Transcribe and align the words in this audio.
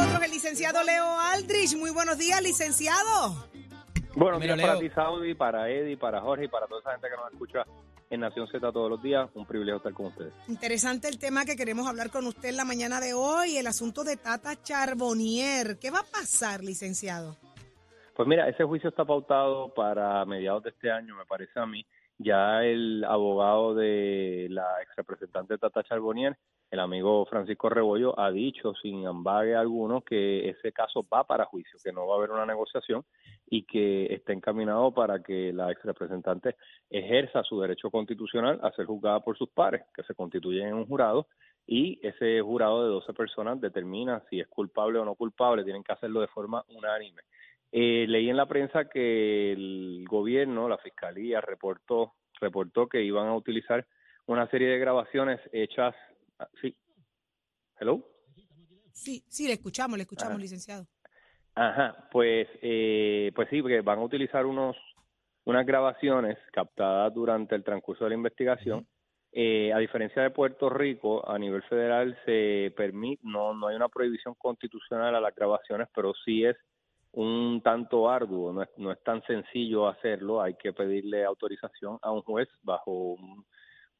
Nosotros 0.00 0.24
el 0.24 0.30
licenciado 0.30 0.82
Leo 0.82 1.04
Aldrich. 1.04 1.76
Muy 1.76 1.90
buenos 1.90 2.16
días, 2.16 2.42
licenciado. 2.42 3.48
Buenos 4.14 4.40
Mira, 4.40 4.54
días 4.54 4.66
para 4.66 4.80
Leo. 4.80 4.88
ti, 4.88 4.94
Saudi, 4.94 5.34
para 5.34 5.68
Eddie, 5.70 5.96
para 5.96 6.20
Jorge 6.20 6.46
y 6.46 6.48
para 6.48 6.66
toda 6.66 6.80
esa 6.80 6.92
gente 6.92 7.08
que 7.08 7.16
nos 7.16 7.32
escucha 7.32 7.64
en 8.08 8.20
Nación 8.20 8.48
Z 8.48 8.72
todos 8.72 8.90
los 8.90 9.02
días. 9.02 9.28
Un 9.34 9.46
privilegio 9.46 9.76
estar 9.76 9.92
con 9.92 10.06
ustedes. 10.06 10.32
Interesante 10.48 11.08
el 11.08 11.18
tema 11.18 11.44
que 11.44 11.54
queremos 11.54 11.86
hablar 11.86 12.10
con 12.10 12.26
usted 12.26 12.48
en 12.48 12.56
la 12.56 12.64
mañana 12.64 13.00
de 13.00 13.12
hoy, 13.14 13.58
el 13.58 13.66
asunto 13.66 14.02
de 14.02 14.16
Tata 14.16 14.60
Charbonnier. 14.62 15.78
¿Qué 15.78 15.90
va 15.90 16.00
a 16.00 16.04
pasar, 16.04 16.64
licenciado? 16.64 17.36
Pues 18.16 18.26
mira, 18.26 18.48
ese 18.48 18.64
juicio 18.64 18.88
está 18.88 19.04
pautado 19.04 19.72
para 19.74 20.24
mediados 20.24 20.62
de 20.64 20.70
este 20.70 20.90
año, 20.90 21.14
me 21.14 21.26
parece 21.26 21.60
a 21.60 21.66
mí. 21.66 21.84
Ya 22.18 22.62
el 22.64 23.04
abogado 23.04 23.74
de 23.74 24.46
la 24.50 24.82
ex 24.82 24.94
representante 24.96 25.56
Tata 25.56 25.82
Charbonnier, 25.84 26.36
el 26.70 26.80
amigo 26.80 27.26
Francisco 27.26 27.68
Rebollo, 27.68 28.18
ha 28.18 28.30
dicho 28.30 28.74
sin 28.74 29.06
ambague 29.06 29.56
alguno 29.56 30.02
que 30.02 30.48
ese 30.48 30.72
caso 30.72 31.04
va 31.12 31.24
para 31.24 31.46
juicio, 31.46 31.78
que 31.82 31.92
no 31.92 32.06
va 32.06 32.14
a 32.14 32.18
haber 32.18 32.30
una 32.30 32.46
negociación 32.46 33.04
y 33.48 33.64
que 33.64 34.06
está 34.14 34.32
encaminado 34.32 34.92
para 34.92 35.22
que 35.22 35.52
la 35.52 35.70
ex 35.72 35.82
representante 35.84 36.56
ejerza 36.88 37.42
su 37.42 37.60
derecho 37.60 37.90
constitucional 37.90 38.60
a 38.62 38.70
ser 38.72 38.86
juzgada 38.86 39.20
por 39.20 39.36
sus 39.36 39.48
pares, 39.48 39.82
que 39.94 40.04
se 40.04 40.14
constituyen 40.14 40.68
en 40.68 40.74
un 40.74 40.86
jurado 40.86 41.26
y 41.66 41.98
ese 42.02 42.40
jurado 42.40 42.84
de 42.84 42.90
12 42.90 43.12
personas 43.14 43.60
determina 43.60 44.22
si 44.28 44.40
es 44.40 44.48
culpable 44.48 44.98
o 44.98 45.04
no 45.04 45.14
culpable, 45.14 45.64
tienen 45.64 45.84
que 45.84 45.92
hacerlo 45.92 46.20
de 46.20 46.28
forma 46.28 46.64
unánime. 46.68 47.22
Eh, 47.72 48.06
leí 48.08 48.28
en 48.28 48.36
la 48.36 48.46
prensa 48.46 48.88
que 48.88 49.52
el 49.52 50.04
gobierno, 50.08 50.68
la 50.68 50.78
fiscalía, 50.78 51.40
reportó, 51.40 52.14
reportó 52.40 52.88
que 52.88 53.02
iban 53.02 53.28
a 53.28 53.36
utilizar 53.36 53.86
una 54.26 54.48
serie 54.48 54.68
de 54.68 54.78
grabaciones 54.78 55.40
hechas. 55.52 55.94
Ah, 56.40 56.48
Sí. 56.60 56.76
Hello. 57.78 58.04
Sí, 58.92 59.24
sí, 59.28 59.46
le 59.46 59.54
escuchamos, 59.54 59.96
le 59.96 60.02
escuchamos, 60.02 60.36
Ah. 60.36 60.40
licenciado. 60.40 60.86
Ajá, 61.54 62.08
pues, 62.12 62.48
eh, 62.62 63.32
pues 63.34 63.48
sí, 63.48 63.62
porque 63.62 63.80
van 63.80 63.98
a 63.98 64.04
utilizar 64.04 64.44
unos 64.46 64.76
unas 65.44 65.66
grabaciones 65.66 66.38
captadas 66.52 67.12
durante 67.14 67.54
el 67.54 67.64
transcurso 67.64 68.04
de 68.04 68.10
la 68.10 68.16
investigación. 68.16 68.86
Eh, 69.32 69.72
a 69.72 69.78
diferencia 69.78 70.22
de 70.22 70.30
Puerto 70.30 70.68
Rico, 70.68 71.28
a 71.28 71.38
nivel 71.38 71.62
federal 71.62 72.16
se 72.24 72.72
permite, 72.76 73.22
no, 73.24 73.54
no 73.54 73.68
hay 73.68 73.76
una 73.76 73.88
prohibición 73.88 74.34
constitucional 74.36 75.14
a 75.14 75.20
las 75.20 75.34
grabaciones, 75.34 75.88
pero 75.94 76.12
sí 76.24 76.44
es 76.44 76.56
un 77.12 77.60
tanto 77.62 78.08
arduo, 78.08 78.52
no 78.52 78.62
es, 78.62 78.68
no 78.76 78.92
es 78.92 79.02
tan 79.02 79.22
sencillo 79.22 79.88
hacerlo, 79.88 80.42
hay 80.42 80.54
que 80.54 80.72
pedirle 80.72 81.24
autorización 81.24 81.98
a 82.02 82.12
un 82.12 82.22
juez 82.22 82.48
bajo 82.62 82.92
un, 82.92 83.22
un, 83.22 83.46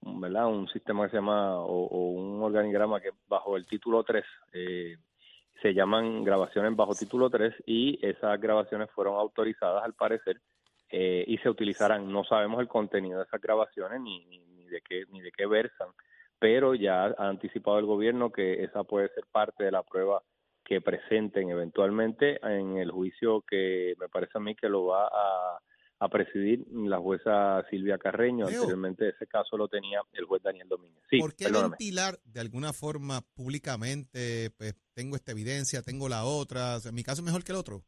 ¿verdad? 0.03 0.47
un 0.47 0.69
sistema 0.69 1.05
que 1.05 1.11
se 1.11 1.17
llama, 1.17 1.59
o, 1.59 1.87
o 1.87 2.11
un 2.11 2.43
organigrama 2.43 3.01
que 3.01 3.11
bajo 3.29 3.57
el 3.57 3.67
título 3.67 4.03
3, 4.03 4.25
eh, 4.53 4.97
se 5.63 5.75
llaman 5.75 6.25
grabaciones 6.25 6.75
bajo 6.75 6.95
título 6.95 7.29
3 7.29 7.55
y 7.67 7.99
esas 8.07 8.41
grabaciones 8.41 8.91
fueron 8.93 9.17
autorizadas 9.17 9.85
al 9.85 9.95
parecer 9.95 10.41
eh, 10.91 11.25
y 11.27 11.39
se 11.39 11.51
utilizarán. 11.51 12.11
No 12.11 12.25
sabemos 12.25 12.61
el 12.61 12.69
contenido 12.69 13.19
de 13.19 13.25
esas 13.25 13.41
grabaciones 13.41 14.01
ni, 14.01 14.25
ni, 14.27 14.39
ni 14.39 14.65
de 14.65 14.81
qué 14.81 15.05
ni 15.11 15.21
de 15.21 15.33
qué 15.33 15.47
versan, 15.47 15.89
pero 16.39 16.75
ya 16.75 17.05
ha 17.05 17.29
anticipado 17.29 17.79
el 17.79 17.87
gobierno 17.87 18.31
que 18.31 18.65
esa 18.65 18.85
puede 18.85 19.09
ser 19.11 19.25
parte 19.31 19.65
de 19.65 19.73
la 19.73 19.83
prueba 19.83 20.23
que 20.65 20.81
presenten 20.81 21.51
eventualmente 21.51 22.39
en 22.47 22.79
el 22.79 22.91
juicio 22.91 23.43
que 23.43 23.95
me 23.99 24.09
parece 24.09 24.39
a 24.39 24.41
mí 24.41 24.55
que 24.55 24.69
lo 24.69 24.87
va 24.87 25.07
a, 25.07 25.59
a 26.01 26.09
presidir 26.09 26.67
la 26.73 26.99
jueza 26.99 27.63
Silvia 27.71 27.99
Carreño. 27.99 28.47
Leo. 28.47 28.63
Anteriormente 28.63 29.11
ese 29.11 29.27
caso 29.27 29.57
lo 29.57 29.69
tenía 29.69 30.01
el 30.15 30.25
juez 30.25 30.43
Daniel 30.43 30.67
Domínguez. 30.69 31.05
Sí, 31.11 31.19
¿Por 31.19 31.37
qué 31.37 31.45
perdóname. 31.45 31.77
ventilar 31.79 32.19
de 32.25 32.41
alguna 32.41 32.73
forma 32.73 33.21
públicamente? 33.35 34.51
Pues 34.57 34.75
tengo 34.95 35.17
esta 35.17 35.33
evidencia, 35.33 35.83
tengo 35.83 36.09
la 36.09 36.25
otra. 36.25 36.77
o 36.77 36.81
sea, 36.81 36.91
mi 36.91 37.03
caso 37.03 37.21
es 37.21 37.27
mejor 37.27 37.45
que 37.45 37.53
el 37.53 37.59
otro. 37.59 37.83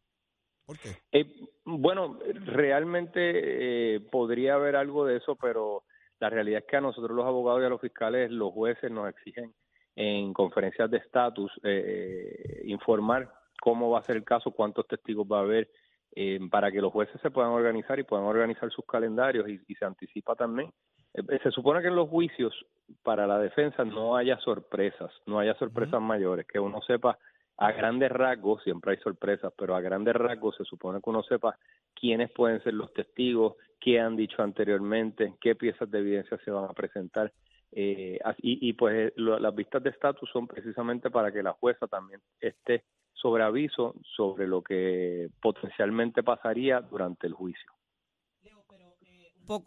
¿Por 0.66 0.78
qué? 0.78 0.90
Eh, 1.10 1.26
bueno, 1.64 2.18
realmente 2.44 3.96
eh, 3.96 4.00
podría 4.00 4.54
haber 4.54 4.76
algo 4.76 5.06
de 5.06 5.16
eso, 5.16 5.34
pero 5.36 5.84
la 6.20 6.28
realidad 6.28 6.60
es 6.60 6.66
que 6.68 6.76
a 6.76 6.82
nosotros 6.82 7.16
los 7.16 7.26
abogados 7.26 7.62
y 7.62 7.64
a 7.64 7.70
los 7.70 7.80
fiscales, 7.80 8.30
los 8.30 8.52
jueces 8.52 8.90
nos 8.90 9.08
exigen 9.08 9.54
en 9.96 10.32
conferencias 10.34 10.90
de 10.90 10.98
estatus 10.98 11.50
eh, 11.62 12.62
informar 12.64 13.32
cómo 13.60 13.90
va 13.90 14.00
a 14.00 14.04
ser 14.04 14.16
el 14.16 14.24
caso, 14.24 14.50
cuántos 14.50 14.86
testigos 14.86 15.26
va 15.30 15.38
a 15.38 15.42
haber, 15.42 15.70
eh, 16.14 16.38
para 16.50 16.70
que 16.70 16.80
los 16.80 16.92
jueces 16.92 17.20
se 17.20 17.30
puedan 17.30 17.50
organizar 17.52 17.98
y 17.98 18.04
puedan 18.04 18.26
organizar 18.26 18.70
sus 18.70 18.84
calendarios 18.86 19.48
y, 19.48 19.60
y 19.68 19.74
se 19.74 19.84
anticipa 19.84 20.34
también. 20.34 20.70
Eh, 21.14 21.38
se 21.42 21.50
supone 21.50 21.80
que 21.82 21.88
en 21.88 21.96
los 21.96 22.08
juicios 22.08 22.54
para 23.02 23.26
la 23.26 23.38
defensa 23.38 23.84
no 23.84 24.16
haya 24.16 24.38
sorpresas, 24.38 25.10
no 25.26 25.38
haya 25.38 25.54
sorpresas 25.54 26.00
mayores, 26.00 26.46
que 26.46 26.58
uno 26.60 26.80
sepa 26.82 27.18
a 27.58 27.70
grandes 27.72 28.10
rasgos, 28.10 28.62
siempre 28.62 28.92
hay 28.92 28.98
sorpresas, 28.98 29.52
pero 29.56 29.74
a 29.76 29.80
grandes 29.80 30.14
rasgos 30.14 30.56
se 30.56 30.64
supone 30.64 31.00
que 31.02 31.10
uno 31.10 31.22
sepa 31.22 31.56
quiénes 31.94 32.30
pueden 32.32 32.62
ser 32.62 32.74
los 32.74 32.92
testigos, 32.92 33.54
qué 33.78 34.00
han 34.00 34.16
dicho 34.16 34.42
anteriormente, 34.42 35.34
qué 35.40 35.54
piezas 35.54 35.90
de 35.90 35.98
evidencia 35.98 36.38
se 36.44 36.50
van 36.50 36.64
a 36.64 36.72
presentar. 36.72 37.32
Eh, 37.74 38.18
y, 38.38 38.68
y 38.68 38.72
pues 38.74 38.94
eh, 38.94 39.12
lo- 39.16 39.38
las 39.38 39.54
vistas 39.54 39.82
de 39.82 39.90
estatus 39.90 40.28
son 40.30 40.46
precisamente 40.46 41.10
para 41.10 41.30
que 41.32 41.42
la 41.42 41.52
jueza 41.52 41.86
también 41.86 42.20
esté 42.40 42.84
sobre 43.14 43.44
aviso 43.44 43.94
sobre 44.16 44.46
lo 44.46 44.62
que 44.62 45.28
potencialmente 45.40 46.22
pasaría 46.22 46.80
durante 46.80 47.26
el 47.26 47.34
juicio. 47.34 47.72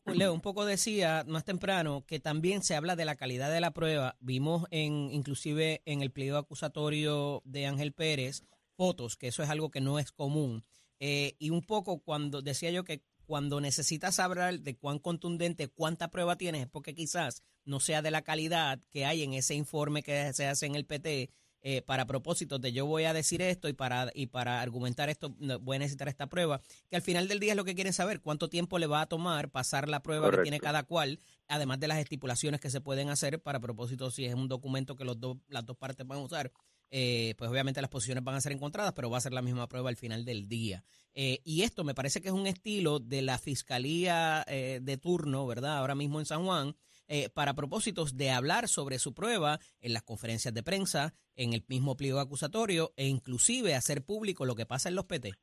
Leo, 0.06 0.34
un 0.34 0.42
poco 0.42 0.66
decía 0.66 1.24
más 1.28 1.44
temprano 1.44 2.06
que 2.08 2.20
también 2.20 2.64
se 2.64 2.76
habla 2.76 2.96
de 2.96 3.06
la 3.06 3.16
calidad 3.16 3.52
de 3.52 3.60
la 3.60 3.72
prueba. 3.72 4.16
Vimos 4.20 4.66
en 4.72 5.10
inclusive 5.12 5.82
en 5.86 6.02
el 6.02 6.12
pliego 6.12 6.38
acusatorio 6.38 7.42
de 7.46 7.68
Ángel 7.68 7.92
Pérez 7.92 8.44
fotos, 8.76 9.16
que 9.16 9.28
eso 9.28 9.44
es 9.44 9.50
algo 9.50 9.70
que 9.70 9.82
no 9.82 10.00
es 10.00 10.12
común. 10.12 10.64
Eh, 11.00 11.36
y 11.40 11.50
un 11.50 11.62
poco 11.62 12.00
cuando 12.00 12.42
decía 12.42 12.72
yo 12.72 12.84
que 12.84 13.04
cuando 13.26 13.60
necesitas 13.60 14.20
hablar 14.20 14.60
de 14.60 14.78
cuán 14.78 15.00
contundente, 15.00 15.68
cuánta 15.68 16.10
prueba 16.10 16.38
tienes, 16.38 16.64
es 16.64 16.70
porque 16.70 16.94
quizás 16.94 17.44
no 17.64 17.80
sea 17.80 18.02
de 18.02 18.12
la 18.12 18.22
calidad 18.22 18.80
que 18.92 19.06
hay 19.06 19.24
en 19.24 19.34
ese 19.34 19.56
informe 19.56 20.04
que 20.04 20.32
se 20.34 20.48
hace 20.48 20.68
en 20.68 20.76
el 20.76 20.86
PT 20.86 21.32
eh, 21.68 21.82
para 21.82 22.06
propósitos 22.06 22.62
de 22.62 22.72
yo 22.74 22.86
voy 22.86 23.06
a 23.06 23.14
decir 23.14 23.42
esto 23.42 23.68
y 23.68 23.74
para, 23.74 24.12
y 24.14 24.28
para 24.28 24.62
argumentar 24.62 25.10
esto 25.10 25.36
voy 25.62 25.78
a 25.78 25.80
necesitar 25.80 26.08
esta 26.08 26.28
prueba, 26.28 26.62
que 26.92 26.96
al 26.96 27.02
final 27.02 27.28
del 27.28 27.40
día 27.40 27.54
es 27.54 27.58
lo 27.58 27.66
que 27.66 27.74
quieren 27.74 27.92
saber, 27.92 28.22
cuánto 28.22 28.50
tiempo 28.50 28.78
le 28.78 28.86
va 28.86 29.02
a 29.02 29.08
tomar 29.08 29.50
pasar 29.50 29.90
la 29.90 30.04
prueba 30.04 30.30
que 30.30 30.44
tiene 30.44 30.60
cada 30.60 30.84
cual, 30.84 31.20
además 31.48 31.80
de 31.80 31.88
las 31.88 31.98
estipulaciones 31.98 32.62
que 32.62 32.70
se 32.70 32.82
pueden 32.82 33.10
hacer 33.10 33.42
para 33.42 33.60
propósitos 33.60 34.14
si 34.14 34.26
es 34.26 34.36
un 34.36 34.48
documento 34.48 34.96
que 34.96 35.06
los 35.06 35.20
dos, 35.20 35.38
las 35.48 35.66
dos 35.66 35.76
partes 35.76 36.06
van 36.06 36.20
a 36.20 36.22
usar. 36.22 36.52
eh, 36.92 37.34
pues 37.38 37.50
obviamente 37.50 37.82
las 37.82 37.90
posiciones 37.90 38.24
van 38.24 38.36
a 38.36 38.42
ser 38.42 38.52
encontradas, 38.52 38.94
pero 38.94 39.10
va 39.10 39.18
a 39.18 39.22
ser 39.22 39.34
la 39.34 39.42
misma 39.42 39.68
prueba 39.68 39.90
al 39.90 39.98
final 39.98 40.24
del 40.24 40.48
día. 40.48 40.84
Eh, 41.14 41.42
y 41.44 41.64
esto 41.64 41.84
me 41.84 41.96
parece 41.96 42.22
que 42.22 42.28
es 42.28 42.34
un 42.34 42.46
estilo 42.46 43.00
de 43.00 43.22
la 43.22 43.38
fiscalía 43.38 44.46
eh, 44.48 44.80
de 44.82 44.98
turno, 44.98 45.48
¿verdad? 45.48 45.78
Ahora 45.78 45.96
mismo 45.96 46.20
en 46.20 46.26
San 46.26 46.46
Juan, 46.46 46.76
eh, 47.08 47.30
para 47.30 47.54
propósitos 47.54 48.18
de 48.18 48.32
hablar 48.32 48.68
sobre 48.68 49.00
su 49.00 49.14
prueba 49.14 49.60
en 49.82 49.94
las 49.94 50.04
conferencias 50.04 50.54
de 50.54 50.64
prensa, 50.64 51.14
en 51.36 51.54
el 51.54 51.64
mismo 51.68 51.96
pliego 51.96 52.20
acusatorio 52.20 52.92
e 52.96 53.08
inclusive 53.08 53.76
hacer 53.76 54.04
público 54.06 54.46
lo 54.46 54.56
que 54.56 54.66
pasa 54.66 54.90
en 54.90 54.96
los 54.96 55.06
PT. 55.06 55.34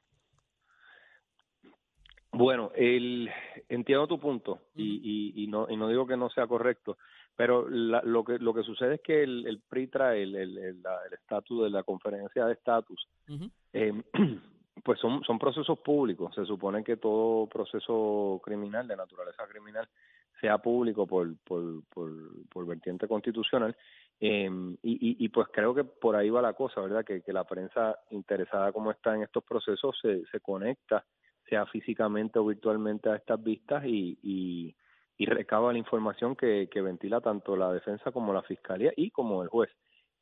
Bueno, 2.34 2.70
el, 2.74 3.30
entiendo 3.68 4.06
tu 4.06 4.18
punto 4.18 4.60
y, 4.74 5.34
y, 5.36 5.44
y 5.44 5.46
no, 5.48 5.66
y 5.68 5.76
no 5.76 5.86
digo 5.88 6.06
que 6.06 6.16
no 6.16 6.30
sea 6.30 6.46
correcto, 6.46 6.96
pero 7.36 7.68
la- 7.68 8.00
lo 8.02 8.24
que 8.24 8.38
lo 8.38 8.54
que 8.54 8.62
sucede 8.62 8.94
es 8.94 9.00
que 9.02 9.22
el, 9.22 9.46
el 9.46 9.60
PRI 9.60 9.88
trae 9.88 10.22
el 10.22 10.82
estatus 11.12 11.64
de 11.64 11.70
la 11.70 11.82
conferencia 11.82 12.46
de 12.46 12.54
estatus, 12.54 13.06
eh, 13.74 13.92
pues 14.82 14.98
son, 14.98 15.22
son 15.24 15.38
procesos 15.38 15.78
públicos. 15.80 16.34
Se 16.34 16.46
supone 16.46 16.82
que 16.82 16.96
todo 16.96 17.46
proceso 17.48 18.40
criminal, 18.42 18.88
de 18.88 18.96
naturaleza 18.96 19.46
criminal, 19.46 19.86
sea 20.42 20.58
público 20.58 21.06
por, 21.06 21.34
por, 21.44 21.84
por, 21.84 22.10
por 22.50 22.66
vertiente 22.66 23.06
constitucional. 23.06 23.74
Eh, 24.20 24.50
y, 24.82 24.92
y, 24.92 25.24
y 25.24 25.28
pues 25.28 25.48
creo 25.52 25.72
que 25.74 25.84
por 25.84 26.16
ahí 26.16 26.30
va 26.30 26.42
la 26.42 26.52
cosa, 26.52 26.80
¿verdad? 26.80 27.04
Que, 27.04 27.22
que 27.22 27.32
la 27.32 27.44
prensa 27.44 27.96
interesada 28.10 28.72
como 28.72 28.90
está 28.90 29.14
en 29.14 29.22
estos 29.22 29.44
procesos 29.44 29.96
se, 30.02 30.26
se 30.26 30.40
conecta, 30.40 31.04
sea 31.48 31.64
físicamente 31.66 32.40
o 32.40 32.46
virtualmente 32.46 33.08
a 33.08 33.16
estas 33.16 33.42
vistas 33.42 33.84
y, 33.86 34.18
y, 34.22 34.74
y 35.16 35.26
recaba 35.26 35.72
la 35.72 35.78
información 35.78 36.34
que, 36.34 36.68
que 36.70 36.82
ventila 36.82 37.20
tanto 37.20 37.56
la 37.56 37.72
defensa 37.72 38.10
como 38.10 38.32
la 38.34 38.42
fiscalía 38.42 38.92
y 38.96 39.10
como 39.10 39.42
el 39.44 39.48
juez. 39.48 39.70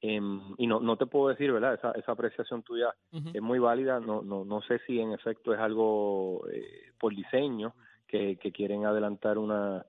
Em, 0.02 0.40
y 0.58 0.66
no, 0.66 0.80
no 0.80 0.96
te 0.96 1.06
puedo 1.06 1.28
decir, 1.28 1.50
¿verdad? 1.52 1.74
Esa, 1.74 1.92
esa 1.92 2.12
apreciación 2.12 2.62
tuya 2.62 2.94
es 3.12 3.42
muy 3.42 3.58
válida. 3.58 4.00
No, 4.00 4.20
no, 4.22 4.44
no 4.44 4.60
sé 4.62 4.80
si 4.86 5.00
en 5.00 5.12
efecto 5.12 5.54
es 5.54 5.60
algo 5.60 6.46
eh, 6.52 6.92
por 6.98 7.14
diseño 7.14 7.74
que, 8.06 8.36
que 8.36 8.50
quieren 8.50 8.86
adelantar 8.86 9.36
una, 9.36 9.84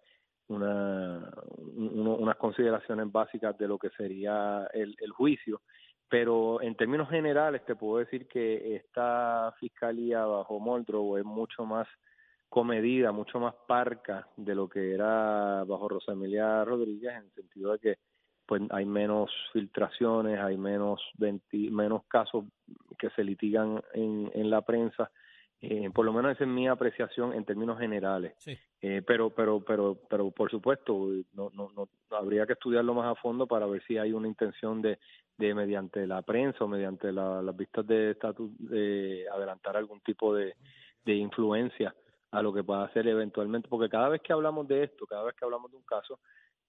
una, 0.51 1.31
unas 1.75 2.36
consideraciones 2.38 3.12
básicas 3.12 3.57
de 3.57 3.68
lo 3.68 3.77
que 3.77 3.89
sería 3.92 4.68
el, 4.74 4.95
el 5.00 5.12
juicio. 5.12 5.62
Pero 6.09 6.62
en 6.62 6.75
términos 6.75 7.09
generales 7.09 7.65
te 7.65 7.75
puedo 7.75 8.00
decir 8.00 8.27
que 8.27 8.75
esta 8.75 9.53
fiscalía 9.59 10.25
bajo 10.25 10.59
Moldrow 10.59 11.18
es 11.18 11.24
mucho 11.24 11.65
más 11.65 11.88
comedida, 12.50 13.13
mucho 13.13 13.39
más 13.39 13.56
parca 13.65 14.27
de 14.36 14.53
lo 14.53 14.68
que 14.68 14.94
era 14.94 15.63
bajo 15.63 15.88
Rosa 15.88 16.12
Emilia 16.12 16.65
Rodríguez, 16.65 17.13
en 17.13 17.24
el 17.24 17.31
sentido 17.31 17.71
de 17.71 17.80
que 17.80 17.95
pues 18.45 18.62
hay 18.71 18.86
menos 18.86 19.31
filtraciones, 19.53 20.38
hay 20.38 20.57
menos 20.57 21.01
menos 21.51 22.03
casos 22.09 22.44
que 23.00 23.09
se 23.12 23.24
litigan 23.24 23.81
en 23.94 24.50
la 24.50 24.62
prensa. 24.62 25.09
Eh, 25.63 25.92
por 25.94 26.06
lo 26.06 26.12
menos 26.13 26.31
esa 26.31 26.44
es 26.44 26.50
mi 26.50 26.68
apreciación 26.68 27.34
en 27.34 27.46
términos 27.46 27.78
generales. 27.80 28.34
Sí. 28.40 28.58
Eh, 28.81 29.04
pero, 29.06 29.30
pero, 29.30 29.60
pero, 29.63 29.96
pero 30.10 30.31
por 30.31 30.50
supuesto, 30.50 31.08
no, 31.34 31.52
no, 31.54 31.69
no 31.75 31.88
habría 32.10 32.48
que 32.48 32.54
estudiarlo 32.54 32.96
más 32.96 33.06
a 33.12 33.22
fondo 33.22 33.46
para 33.46 33.68
ver 33.68 33.84
si 33.84 33.98
hay 33.98 34.12
una 34.12 34.28
intención 34.28 34.81
de, 34.81 34.98
de 35.38 35.54
mediante 35.54 36.08
la 36.08 36.24
prensa 36.24 36.63
o 36.63 36.68
mediante 36.68 37.12
la- 37.12 37.42
las 37.44 37.56
vistas 37.56 37.86
de 37.86 38.12
estatus 38.12 38.50
de 38.58 39.28
adelantar 39.31 39.78
algún 39.78 40.00
tipo 40.02 40.34
de, 40.34 40.56
de 41.06 41.13
influencia 41.16 41.94
a 42.31 42.42
lo 42.42 42.52
que 42.54 42.63
pueda 42.63 42.84
hacer 42.86 43.08
eventualmente, 43.08 43.68
porque 43.69 43.90
cada 43.90 44.10
vez 44.10 44.22
que 44.22 44.34
hablamos 44.34 44.68
de 44.68 44.86
esto, 44.86 45.06
cada 45.06 45.24
vez 45.25 45.36
que 45.36 45.46
hablamos 45.46 45.69
de 45.69 45.78
un 45.78 45.84
caso 45.84 46.19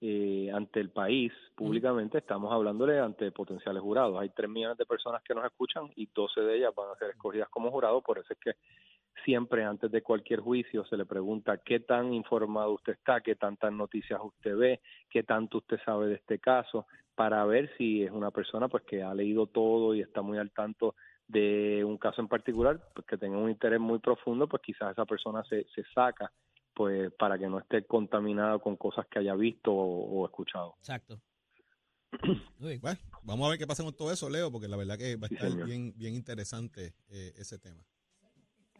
eh, 0.00 0.50
ante 0.53 0.81
el 0.81 0.91
país 0.91 1.33
públicamente, 1.55 2.19
estamos 2.19 2.53
hablándole 2.53 2.99
ante 2.99 3.31
potenciales 3.31 3.81
jurados. 3.81 4.21
Hay 4.21 4.31
tres 4.31 4.50
millones 4.50 4.77
de 4.77 4.85
personas 4.85 5.23
que 5.23 5.33
nos 5.35 5.44
escuchan 5.44 5.89
y 5.94 6.06
12 6.12 6.41
de 6.41 6.56
ellas 6.56 6.75
van 6.75 6.91
a 6.91 6.97
ser 6.99 7.11
escogidas 7.11 7.49
como 7.49 7.71
jurados, 7.71 8.03
por 8.03 8.19
eso 8.19 8.33
es 8.33 8.39
que 8.41 8.50
siempre 9.25 9.64
antes 9.64 9.91
de 9.91 10.03
cualquier 10.03 10.41
juicio 10.41 10.85
se 10.87 10.97
le 10.97 11.06
pregunta 11.06 11.59
qué 11.59 11.81
tan 11.81 12.12
informado 12.12 12.73
usted 12.73 12.94
está, 12.94 13.20
qué 13.20 13.37
tantas 13.37 13.73
noticias 13.73 14.20
usted 14.23 14.56
ve, 14.56 14.81
qué 15.11 15.23
tanto 15.23 15.59
usted 15.59 15.79
sabe 15.85 16.09
de 16.09 16.14
este 16.14 16.38
caso, 16.38 16.87
para 17.14 17.44
ver 17.44 17.70
si 17.76 18.03
es 18.03 18.11
una 18.11 18.31
persona 18.31 18.69
pues 18.69 18.85
que 18.85 19.03
ha 19.03 19.14
leído 19.14 19.47
todo 19.47 19.94
y 19.94 20.00
está 20.00 20.23
muy 20.23 20.38
al 20.38 20.50
tanto 20.50 20.94
de 21.29 21.85
un 21.85 21.99
caso 21.99 22.20
en 22.20 22.29
particular, 22.29 22.81
pues 22.94 23.06
que 23.06 23.17
tenga 23.19 23.38
un 23.38 23.50
interés 23.50 23.81
muy 23.81 23.99
profundo, 23.99 24.49
pues 24.49 24.62
quizás 24.62 24.93
esa 24.93 25.05
persona 25.06 25.43
se, 25.44 25.67
se 25.75 25.85
saca 25.94 26.32
pues 26.75 27.12
para 27.19 27.38
que 27.38 27.49
no 27.49 27.58
esté 27.58 27.85
contaminada 27.85 28.58
con 28.58 28.76
cosas 28.76 29.06
que 29.06 29.19
haya 29.19 29.35
visto 29.35 29.73
o, 29.73 30.23
o 30.23 30.26
escuchado. 30.26 30.75
Exacto. 30.79 31.20
Uy, 32.61 32.79
Bueno, 32.79 32.99
vamos 33.23 33.47
a 33.47 33.50
ver 33.50 33.58
qué 33.58 33.67
pasa 33.67 33.82
con 33.82 33.94
todo 33.94 34.12
eso, 34.12 34.29
Leo, 34.29 34.50
porque 34.50 34.69
la 34.69 34.76
verdad 34.76 34.99
que 34.99 35.17
va 35.17 35.29
a 35.31 35.35
estar 35.35 35.65
bien, 35.65 35.93
bien 35.97 36.15
interesante 36.15 36.94
eh, 37.08 37.32
ese 37.37 37.58
tema. 37.58 37.82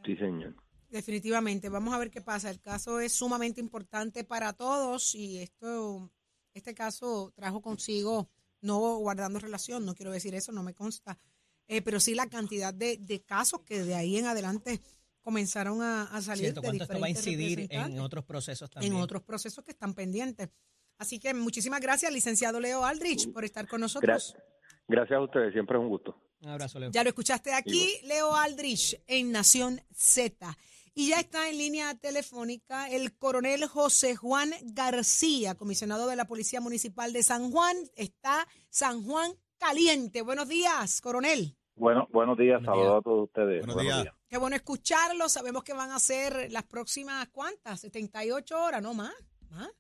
Sí, 0.04 0.16
señor. 0.16 0.54
Definitivamente, 0.88 1.69
vamos 1.69 1.94
a 1.94 1.99
ver 1.99 2.10
qué 2.10 2.20
pasa. 2.20 2.50
El 2.50 2.60
caso 2.60 3.00
es 3.00 3.12
sumamente 3.12 3.60
importante 3.60 4.25
para 4.25 4.52
todos 4.52 5.14
y 5.14 5.38
esto, 5.38 6.12
este 6.54 6.75
caso 6.75 7.32
trajo 7.34 7.62
consigo, 7.62 8.28
no 8.60 8.78
guardando 8.99 9.38
relación, 9.38 9.87
no 9.87 9.94
quiero 9.94 10.12
decir 10.12 10.34
eso, 10.34 10.52
no 10.52 10.62
me 10.62 10.75
consta, 10.75 11.19
eh, 11.66 11.81
pero 11.82 11.99
sí 11.99 12.14
la 12.14 12.26
cantidad 12.28 12.75
de, 12.75 12.99
de 12.99 13.22
casos 13.22 13.60
que 13.62 13.82
de 13.82 13.94
ahí 13.94 14.19
en 14.19 14.26
adelante 14.26 14.81
comenzaron 15.22 15.81
a, 15.82 16.02
a 16.04 16.20
salir 16.20 16.44
Siento 16.46 16.60
de 16.60 16.66
cuánto 16.66 16.84
esto 16.84 17.00
va 17.00 17.06
a 17.06 17.10
incidir 17.10 17.69
en 17.70 17.99
otros 18.00 18.25
procesos 18.25 18.69
también. 18.70 18.93
en 18.93 19.00
otros 19.00 19.22
procesos 19.22 19.64
que 19.64 19.70
están 19.70 19.94
pendientes. 19.94 20.50
Así 20.99 21.19
que 21.19 21.32
muchísimas 21.32 21.81
gracias, 21.81 22.12
licenciado 22.12 22.60
Leo 22.60 22.84
Aldrich, 22.84 23.32
por 23.32 23.44
estar 23.44 23.66
con 23.66 23.81
nosotros. 23.81 24.34
Gra- 24.37 24.43
gracias 24.88 25.17
a 25.19 25.23
ustedes, 25.23 25.52
siempre 25.52 25.76
es 25.76 25.82
un 25.82 25.88
gusto. 25.88 26.17
Un 26.40 26.49
abrazo, 26.50 26.79
Leo. 26.81 26.90
Ya 26.90 27.02
lo 27.05 27.08
escuchaste 27.11 27.52
aquí, 27.55 27.99
Leo 28.05 28.34
Aldrich, 28.34 29.00
en 29.06 29.31
Nación 29.32 29.81
Z. 29.94 30.56
Y 30.94 31.08
ya 31.08 31.20
está 31.20 31.49
en 31.49 31.56
línea 31.56 31.94
telefónica 31.94 32.90
el 32.90 33.17
coronel 33.17 33.67
José 33.67 34.14
Juan 34.17 34.50
García, 34.62 35.55
comisionado 35.55 36.06
de 36.08 36.17
la 36.17 36.26
Policía 36.26 36.61
Municipal 36.61 37.12
de 37.12 37.23
San 37.23 37.50
Juan. 37.50 37.76
Está 37.96 38.46
San 38.69 39.02
Juan 39.05 39.32
caliente. 39.58 40.20
Buenos 40.23 40.49
días, 40.49 41.00
coronel. 41.00 41.56
Bueno, 41.76 42.06
buenos 42.12 42.37
días, 42.37 42.61
Buenos 42.61 42.67
saludos 42.67 42.90
días. 42.93 42.99
a 42.99 43.02
todos 43.02 43.25
ustedes. 43.28 43.67
Buenos 43.67 43.82
días. 43.82 44.06
Qué 44.28 44.37
bueno 44.37 44.56
escucharlo. 44.56 45.28
Sabemos 45.28 45.62
que 45.64 45.73
van 45.73 45.90
a 45.93 45.99
ser 45.99 46.50
las 46.52 46.64
próximas, 46.64 47.28
¿cuántas? 47.32 47.81
78 47.81 48.62
horas, 48.62 48.82
no 48.82 48.93
más. 48.93 49.14
más. 49.49 49.70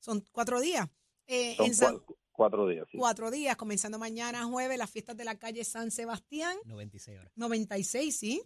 Son 0.00 0.24
cuatro 0.32 0.60
días. 0.60 0.88
Eh, 1.26 1.54
Son 1.56 1.66
en 1.66 1.74
San- 1.74 1.96
cua- 1.98 2.16
cuatro 2.36 2.68
días, 2.68 2.86
sí. 2.90 2.98
cuatro 2.98 3.30
días, 3.30 3.56
comenzando 3.56 3.98
mañana 3.98 4.44
jueves, 4.44 4.78
las 4.78 4.90
fiestas 4.90 5.16
de 5.16 5.24
la 5.24 5.38
calle 5.38 5.64
San 5.64 5.90
Sebastián. 5.90 6.56
96 6.64 7.18
horas. 7.18 7.32
96, 7.34 8.16
sí. 8.16 8.42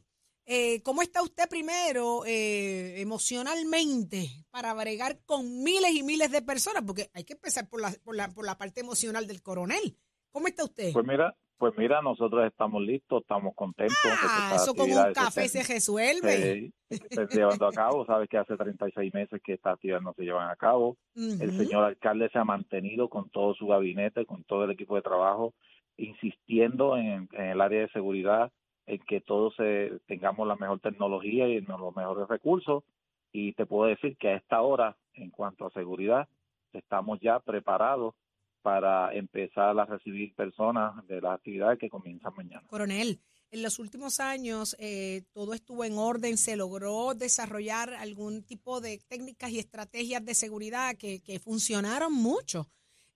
Eh, 0.46 0.82
¿Cómo 0.82 1.02
está 1.02 1.22
usted 1.22 1.48
primero 1.48 2.24
eh, 2.26 3.00
emocionalmente 3.00 4.28
para 4.50 4.74
bregar 4.74 5.20
con 5.24 5.62
miles 5.62 5.92
y 5.92 6.02
miles 6.02 6.30
de 6.30 6.42
personas? 6.42 6.82
Porque 6.84 7.10
hay 7.12 7.24
que 7.24 7.34
empezar 7.34 7.68
por 7.68 7.80
la, 7.80 7.92
por 8.02 8.16
la, 8.16 8.28
por 8.30 8.44
la 8.44 8.58
parte 8.58 8.80
emocional 8.80 9.26
del 9.26 9.42
coronel. 9.42 9.96
¿Cómo 10.30 10.48
está 10.48 10.64
usted? 10.64 10.92
Pues 10.92 11.06
mira, 11.06 11.36
pues 11.60 11.76
mira, 11.76 12.00
nosotros 12.00 12.46
estamos 12.46 12.80
listos, 12.80 13.20
estamos 13.20 13.54
contentos. 13.54 13.94
ah, 14.22 14.52
eso 14.56 14.74
con 14.74 14.90
un 14.90 15.12
café 15.12 15.46
se 15.46 15.62
resuelve. 15.62 16.72
se, 16.88 16.96
se 17.10 17.36
llevando 17.36 17.66
a 17.66 17.72
cabo. 17.72 18.06
Sabes 18.06 18.30
que 18.30 18.38
hace 18.38 18.56
36 18.56 19.12
meses 19.12 19.42
que 19.44 19.52
estas 19.52 19.74
actividades 19.74 20.02
no 20.02 20.14
se 20.14 20.22
llevan 20.22 20.48
a 20.48 20.56
cabo. 20.56 20.96
El 21.14 21.52
señor 21.58 21.84
alcalde 21.84 22.30
se 22.30 22.38
ha 22.38 22.44
mantenido 22.44 23.10
con 23.10 23.28
todo 23.28 23.52
su 23.52 23.66
gabinete, 23.66 24.24
con 24.24 24.42
todo 24.44 24.64
el 24.64 24.70
equipo 24.70 24.96
de 24.96 25.02
trabajo, 25.02 25.52
insistiendo 25.98 26.96
en, 26.96 27.28
en 27.32 27.44
el 27.44 27.60
área 27.60 27.82
de 27.82 27.90
seguridad, 27.90 28.50
en 28.86 28.98
que 29.00 29.20
todos 29.20 29.52
eh, 29.58 29.98
tengamos 30.06 30.48
la 30.48 30.56
mejor 30.56 30.80
tecnología 30.80 31.46
y 31.46 31.60
los 31.60 31.94
mejores 31.94 32.26
recursos. 32.26 32.84
Y 33.32 33.52
te 33.52 33.66
puedo 33.66 33.86
decir 33.86 34.16
que 34.16 34.28
a 34.28 34.36
esta 34.36 34.62
hora, 34.62 34.96
en 35.12 35.28
cuanto 35.28 35.66
a 35.66 35.70
seguridad, 35.72 36.26
estamos 36.72 37.20
ya 37.20 37.38
preparados 37.38 38.14
para 38.62 39.14
empezar 39.14 39.78
a 39.78 39.84
recibir 39.84 40.34
personas 40.34 41.06
de 41.06 41.20
las 41.20 41.34
actividades 41.34 41.78
que 41.78 41.88
comienzan 41.88 42.34
mañana. 42.36 42.66
Coronel, 42.66 43.20
en 43.50 43.62
los 43.62 43.78
últimos 43.78 44.20
años 44.20 44.76
eh, 44.78 45.22
todo 45.32 45.54
estuvo 45.54 45.84
en 45.84 45.98
orden, 45.98 46.36
se 46.36 46.56
logró 46.56 47.14
desarrollar 47.14 47.94
algún 47.94 48.42
tipo 48.44 48.80
de 48.80 48.98
técnicas 49.08 49.50
y 49.50 49.58
estrategias 49.58 50.24
de 50.24 50.34
seguridad 50.34 50.96
que, 50.96 51.20
que 51.22 51.40
funcionaron 51.40 52.12
mucho 52.12 52.68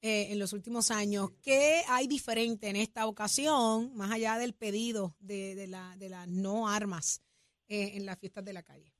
eh, 0.06 0.32
en 0.32 0.38
los 0.38 0.52
últimos 0.52 0.90
años. 0.90 1.30
¿Qué 1.42 1.80
hay 1.88 2.06
diferente 2.06 2.68
en 2.68 2.76
esta 2.76 3.06
ocasión, 3.06 3.96
más 3.96 4.10
allá 4.10 4.36
del 4.36 4.52
pedido 4.52 5.14
de, 5.18 5.54
de, 5.54 5.66
la, 5.66 5.96
de 5.96 6.10
las 6.10 6.28
no 6.28 6.68
armas 6.68 7.22
eh, 7.68 7.92
en 7.94 8.04
las 8.04 8.18
fiestas 8.18 8.44
de 8.44 8.52
la 8.52 8.62
calle? 8.62 8.92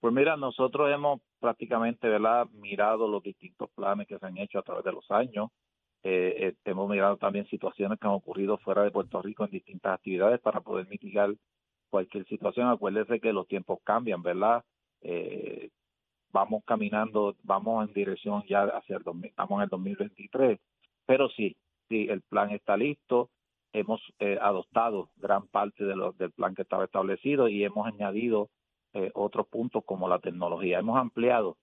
Pues 0.00 0.12
mira, 0.12 0.36
nosotros 0.36 0.92
hemos 0.92 1.20
prácticamente 1.38 2.08
¿verdad? 2.08 2.46
mirado 2.50 3.06
los 3.06 3.22
distintos 3.22 3.70
planes 3.76 4.08
que 4.08 4.18
se 4.18 4.26
han 4.26 4.36
hecho 4.38 4.58
a 4.58 4.62
través 4.62 4.84
de 4.84 4.90
los 4.90 5.08
años. 5.10 5.50
Eh, 6.04 6.48
eh, 6.48 6.54
hemos 6.66 6.88
mirado 6.90 7.16
también 7.18 7.46
situaciones 7.48 7.98
que 8.00 8.06
han 8.06 8.14
ocurrido 8.14 8.58
fuera 8.58 8.84
de 8.84 8.92
Puerto 8.92 9.22
Rico 9.22 9.44
en 9.46 9.52
distintas 9.52 9.94
actividades 9.94 10.40
para 10.40 10.60
poder 10.62 10.88
mitigar 10.88 11.34
cualquier 11.90 12.26
situación. 12.26 12.68
Acuérdese 12.68 13.20
que 13.20 13.32
los 13.32 13.48
tiempos 13.48 13.80
cambian, 13.84 14.22
¿verdad? 14.22 14.64
Eh, 15.02 15.70
vamos 16.32 16.62
caminando, 16.66 17.36
vamos 17.42 17.88
en 17.88 17.94
dirección 17.94 18.44
ya 18.48 18.64
hacia 18.64 18.96
el 18.98 19.02
2000, 19.04 19.30
estamos 19.30 19.58
en 19.58 19.62
el 19.64 19.68
2023, 19.70 20.60
pero 21.06 21.28
sí, 21.30 21.56
sí, 21.88 22.06
el 22.10 22.22
plan 22.22 22.50
está 22.50 22.76
listo. 22.76 23.30
Hemos 23.72 24.00
eh, 24.20 24.38
adoptado 24.40 25.10
gran 25.16 25.48
parte 25.48 25.84
de 25.84 25.96
lo- 25.96 26.12
del 26.12 26.32
plan 26.32 26.54
que 26.54 26.62
estaba 26.62 26.84
establecido 26.84 27.48
y 27.48 27.64
hemos 27.64 27.86
añadido 27.86 28.50
eh, 28.94 29.10
otros 29.14 29.48
puntos 29.48 29.84
como 29.84 30.08
la 30.08 30.20
tecnología. 30.20 30.78
Hemos 30.78 30.98
ampliado 30.98 31.56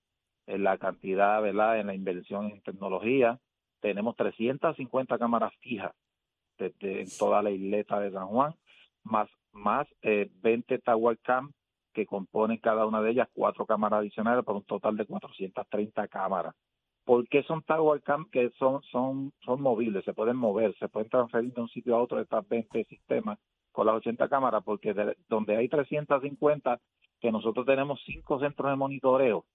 eh, 0.47 0.57
la 0.57 0.77
cantidad, 0.77 1.41
¿verdad?, 1.41 1.79
en 1.79 1.87
la 1.87 1.95
inversión 1.95 2.47
en 2.51 2.61
tecnología. 2.61 3.39
Tenemos 3.81 4.15
350 4.15 5.17
cámaras 5.17 5.53
fijas 5.59 5.93
desde 6.57 7.01
en 7.01 7.07
toda 7.17 7.41
la 7.41 7.51
isleta 7.51 7.99
de 7.99 8.11
San 8.11 8.27
Juan, 8.27 8.53
más, 9.03 9.27
más 9.51 9.87
eh, 10.03 10.29
20 10.41 10.79
Tower 10.79 11.17
Cam 11.23 11.51
que 11.93 12.05
componen 12.05 12.57
cada 12.59 12.85
una 12.85 13.01
de 13.01 13.11
ellas 13.11 13.27
cuatro 13.33 13.65
cámaras 13.65 13.99
adicionales 13.99 14.45
por 14.45 14.55
un 14.55 14.63
total 14.63 14.95
de 14.95 15.05
430 15.05 16.07
cámaras. 16.07 16.55
¿Por 17.03 17.27
qué 17.27 17.41
son 17.43 17.63
Tower 17.63 18.01
Cam 18.03 18.29
que 18.31 18.51
son, 18.59 18.81
son, 18.83 19.33
son 19.43 19.61
movibles, 19.61 20.05
se 20.05 20.13
pueden 20.13 20.37
mover, 20.37 20.73
se 20.77 20.87
pueden 20.87 21.09
transferir 21.09 21.51
de 21.53 21.61
un 21.61 21.67
sitio 21.69 21.95
a 21.95 22.01
otro 22.01 22.17
de 22.17 22.23
estas 22.23 22.47
20 22.47 22.85
sistemas 22.85 23.39
con 23.71 23.87
las 23.87 23.95
80 23.95 24.29
cámaras? 24.29 24.63
Porque 24.63 24.93
de- 24.93 25.17
donde 25.27 25.57
hay 25.57 25.67
350 25.67 26.79
que 27.19 27.31
nosotros 27.31 27.65
tenemos 27.65 27.99
cinco 28.05 28.39
centros 28.39 28.71
de 28.71 28.75
monitoreo. 28.77 29.45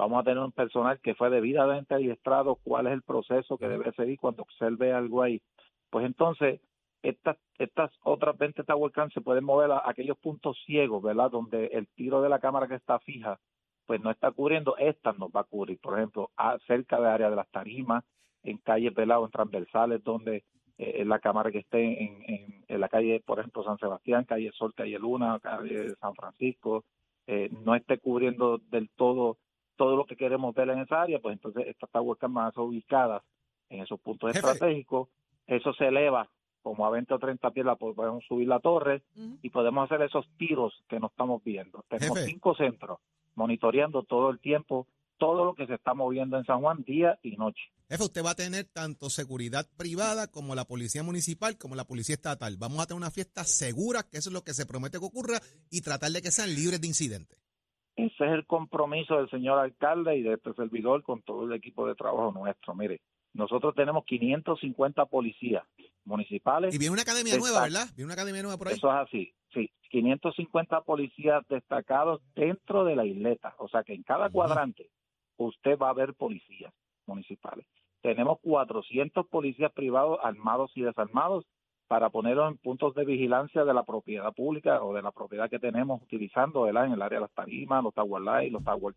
Vamos 0.00 0.20
a 0.20 0.24
tener 0.24 0.38
un 0.42 0.52
personal 0.52 0.98
que 1.00 1.14
fue 1.14 1.28
debidamente 1.28 1.94
adiestrado 1.94 2.54
cuál 2.64 2.86
es 2.86 2.94
el 2.94 3.02
proceso 3.02 3.58
que 3.58 3.68
debe 3.68 3.92
seguir 3.92 4.18
cuando 4.18 4.44
observe 4.44 4.94
algo 4.94 5.20
ahí. 5.22 5.42
Pues 5.90 6.06
entonces, 6.06 6.58
estas, 7.02 7.36
estas 7.58 7.90
otras 8.02 8.38
20 8.38 8.64
Tower 8.64 8.90
Cam 8.92 9.10
se 9.10 9.20
pueden 9.20 9.44
mover 9.44 9.70
a 9.70 9.82
aquellos 9.84 10.16
puntos 10.16 10.56
ciegos, 10.64 11.02
¿verdad? 11.02 11.30
Donde 11.30 11.66
el 11.66 11.86
tiro 11.88 12.22
de 12.22 12.30
la 12.30 12.38
cámara 12.38 12.66
que 12.66 12.76
está 12.76 12.98
fija 13.00 13.38
pues 13.84 14.00
no 14.00 14.10
está 14.10 14.30
cubriendo, 14.30 14.74
esta 14.78 15.12
nos 15.12 15.28
va 15.30 15.40
a 15.40 15.44
cubrir. 15.44 15.78
Por 15.80 15.98
ejemplo, 15.98 16.30
a- 16.36 16.58
cerca 16.66 16.98
de 16.98 17.08
área 17.08 17.28
de 17.28 17.36
las 17.36 17.50
tarimas, 17.50 18.02
en 18.42 18.56
calles 18.56 18.94
velados, 18.94 19.26
en 19.26 19.32
transversales, 19.32 20.02
donde 20.02 20.44
eh, 20.78 21.04
la 21.04 21.18
cámara 21.18 21.50
que 21.50 21.58
esté 21.58 22.02
en, 22.04 22.22
en, 22.26 22.64
en 22.68 22.80
la 22.80 22.88
calle, 22.88 23.20
por 23.26 23.38
ejemplo, 23.38 23.64
San 23.64 23.76
Sebastián, 23.76 24.24
calle 24.24 24.50
Sol, 24.52 24.72
calle 24.74 24.98
Luna, 24.98 25.38
calle 25.40 25.90
San 26.00 26.14
Francisco, 26.14 26.84
eh, 27.26 27.50
no 27.66 27.74
esté 27.74 27.98
cubriendo 27.98 28.56
del 28.70 28.88
todo 28.96 29.36
todo 29.80 29.96
lo 29.96 30.04
que 30.04 30.14
queremos 30.14 30.54
ver 30.54 30.68
en 30.68 30.80
esa 30.80 31.00
área, 31.00 31.20
pues 31.20 31.32
entonces 31.32 31.66
estas 31.66 31.88
Tower 31.88 32.18
van 32.20 32.48
a 32.48 32.50
ser 32.50 32.60
ubicadas 32.60 33.22
en 33.70 33.80
esos 33.80 33.98
puntos 33.98 34.30
Jefe. 34.30 34.46
estratégicos. 34.46 35.08
Eso 35.46 35.72
se 35.72 35.86
eleva 35.86 36.28
como 36.60 36.84
a 36.84 36.90
20 36.90 37.14
o 37.14 37.18
30 37.18 37.50
pies, 37.52 37.64
la 37.64 37.76
podemos 37.76 38.22
subir 38.26 38.46
la 38.46 38.60
torre 38.60 39.02
y 39.40 39.48
podemos 39.48 39.90
hacer 39.90 40.02
esos 40.02 40.28
tiros 40.36 40.74
que 40.86 41.00
no 41.00 41.06
estamos 41.06 41.42
viendo. 41.42 41.82
Tenemos 41.88 42.18
Jefe. 42.18 42.30
cinco 42.30 42.54
centros 42.54 42.98
monitoreando 43.36 44.02
todo 44.02 44.28
el 44.28 44.38
tiempo 44.38 44.86
todo 45.18 45.46
lo 45.46 45.54
que 45.54 45.66
se 45.66 45.74
está 45.74 45.94
moviendo 45.94 46.36
en 46.36 46.44
San 46.44 46.60
Juan 46.60 46.82
día 46.82 47.18
y 47.22 47.36
noche. 47.36 47.62
Jefe, 47.88 48.04
usted 48.04 48.22
va 48.22 48.32
a 48.32 48.34
tener 48.34 48.66
tanto 48.66 49.08
seguridad 49.08 49.66
privada 49.78 50.26
como 50.26 50.54
la 50.54 50.66
policía 50.66 51.02
municipal, 51.02 51.56
como 51.56 51.74
la 51.74 51.86
policía 51.86 52.16
estatal. 52.16 52.58
Vamos 52.58 52.80
a 52.80 52.86
tener 52.86 52.98
una 52.98 53.10
fiesta 53.10 53.44
segura, 53.44 54.02
que 54.02 54.18
eso 54.18 54.28
es 54.28 54.34
lo 54.34 54.44
que 54.44 54.52
se 54.52 54.66
promete 54.66 54.98
que 54.98 55.06
ocurra, 55.06 55.40
y 55.70 55.80
tratar 55.80 56.10
de 56.10 56.20
que 56.20 56.30
sean 56.30 56.54
libres 56.54 56.82
de 56.82 56.86
incidentes. 56.86 57.49
Ese 57.96 58.24
es 58.24 58.32
el 58.32 58.46
compromiso 58.46 59.16
del 59.16 59.28
señor 59.30 59.58
alcalde 59.58 60.16
y 60.16 60.22
de 60.22 60.34
este 60.34 60.54
servidor 60.54 61.02
con 61.02 61.22
todo 61.22 61.44
el 61.44 61.52
equipo 61.52 61.86
de 61.86 61.94
trabajo 61.94 62.32
nuestro. 62.32 62.74
Mire, 62.74 63.00
nosotros 63.32 63.74
tenemos 63.74 64.04
550 64.04 65.06
policías 65.06 65.64
municipales. 66.04 66.74
Y 66.74 66.78
viene 66.78 66.92
una 66.92 67.02
academia 67.02 67.36
nueva. 67.36 67.62
¿verdad? 67.62 67.86
Viene 67.94 68.06
una 68.06 68.14
academia 68.14 68.42
nueva 68.42 68.58
por 68.58 68.68
ahí. 68.68 68.74
Eso 68.74 68.88
es 68.90 68.96
así, 68.96 69.32
sí. 69.52 69.70
550 69.90 70.82
policías 70.82 71.42
destacados 71.48 72.20
dentro 72.34 72.84
de 72.84 72.96
la 72.96 73.04
isleta. 73.04 73.54
O 73.58 73.68
sea 73.68 73.82
que 73.82 73.94
en 73.94 74.02
cada 74.02 74.30
cuadrante 74.30 74.90
usted 75.36 75.78
va 75.78 75.90
a 75.90 75.94
ver 75.94 76.14
policías 76.14 76.72
municipales. 77.06 77.66
Tenemos 78.02 78.38
400 78.40 79.26
policías 79.26 79.72
privados 79.72 80.18
armados 80.22 80.70
y 80.74 80.82
desarmados 80.82 81.44
para 81.90 82.08
ponerlos 82.08 82.48
en 82.48 82.56
puntos 82.56 82.94
de 82.94 83.04
vigilancia 83.04 83.64
de 83.64 83.74
la 83.74 83.82
propiedad 83.82 84.32
pública 84.32 84.80
o 84.80 84.94
de 84.94 85.02
la 85.02 85.10
propiedad 85.10 85.50
que 85.50 85.58
tenemos 85.58 86.00
utilizando 86.00 86.62
¿verdad? 86.62 86.86
en 86.86 86.92
el 86.92 87.02
área 87.02 87.18
de 87.18 87.22
las 87.22 87.34
tarimas, 87.34 87.82
los 87.82 87.92
Tower 87.92 88.22
Light, 88.22 88.52
los 88.52 88.62
Tower 88.62 88.94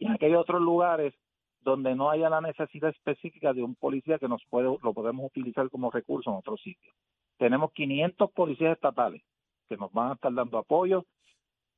y 0.00 0.06
en 0.06 0.10
aquellos 0.10 0.40
otros 0.40 0.60
lugares 0.60 1.14
donde 1.60 1.94
no 1.94 2.10
haya 2.10 2.28
la 2.28 2.40
necesidad 2.40 2.90
específica 2.90 3.52
de 3.52 3.62
un 3.62 3.76
policía 3.76 4.18
que 4.18 4.26
nos 4.26 4.42
puede, 4.50 4.76
lo 4.82 4.92
podemos 4.92 5.24
utilizar 5.24 5.70
como 5.70 5.88
recurso 5.88 6.30
en 6.30 6.38
otros 6.38 6.60
sitios. 6.62 6.92
Tenemos 7.38 7.70
500 7.70 8.32
policías 8.32 8.74
estatales 8.74 9.22
que 9.68 9.76
nos 9.76 9.92
van 9.92 10.10
a 10.10 10.14
estar 10.14 10.34
dando 10.34 10.58
apoyo, 10.58 11.06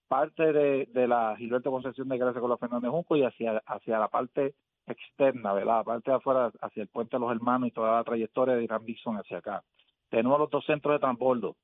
parte 0.08 0.50
de, 0.54 0.86
de 0.86 1.08
la 1.08 1.36
Gilberto 1.36 1.70
Concepción 1.70 2.08
de 2.08 2.16
Gracia 2.16 2.40
con 2.40 2.48
la 2.48 2.56
Fernández 2.56 2.90
Junco 2.90 3.16
y 3.16 3.22
hacia, 3.22 3.62
hacia 3.66 3.98
la 3.98 4.08
parte 4.08 4.54
externa, 4.86 5.52
¿verdad? 5.52 5.76
La 5.76 5.84
parte 5.84 6.10
de 6.10 6.16
afuera, 6.16 6.50
hacia 6.62 6.82
el 6.82 6.88
Puente 6.88 7.16
de 7.16 7.20
los 7.20 7.30
Hermanos 7.30 7.68
y 7.68 7.72
toda 7.72 7.96
la 7.96 8.04
trayectoria 8.04 8.54
de 8.54 8.64
Irán 8.64 8.86
Dixon 8.86 9.18
hacia 9.18 9.36
acá. 9.36 9.62
Tenemos 10.10 10.38
los 10.38 10.50
dos 10.50 10.64
centros 10.64 10.94
de 10.94 11.00
transbordo, 11.00 11.56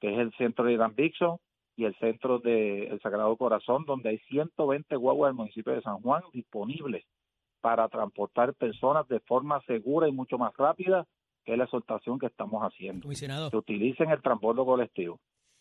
que 0.00 0.12
es 0.12 0.18
el 0.18 0.32
centro 0.34 0.64
de 0.64 0.72
Irán 0.72 0.94
Dixon 0.96 1.38
y 1.76 1.84
el 1.84 1.96
centro 1.98 2.38
de 2.38 2.88
El 2.88 3.00
Sagrado 3.00 3.36
Corazón, 3.36 3.84
donde 3.86 4.10
hay 4.10 4.18
120 4.28 4.96
guaguas 4.96 5.30
del 5.30 5.36
municipio 5.36 5.72
de 5.72 5.82
San 5.82 6.00
Juan 6.00 6.22
disponibles 6.32 7.04
para 7.60 7.88
transportar 7.88 8.54
personas 8.54 9.06
de 9.08 9.20
forma 9.20 9.62
segura 9.62 10.08
y 10.08 10.12
mucho 10.12 10.36
más 10.36 10.52
rápida, 10.56 11.06
que 11.44 11.52
es 11.52 11.58
la 11.58 11.64
exhortación 11.64 12.18
que 12.18 12.26
estamos 12.26 12.62
haciendo. 12.62 13.02
Comisionado. 13.02 13.50
Que 13.50 13.56
utilicen 13.56 14.10
el 14.10 14.20
transbordo 14.20 14.66
colectivo. 14.66 15.20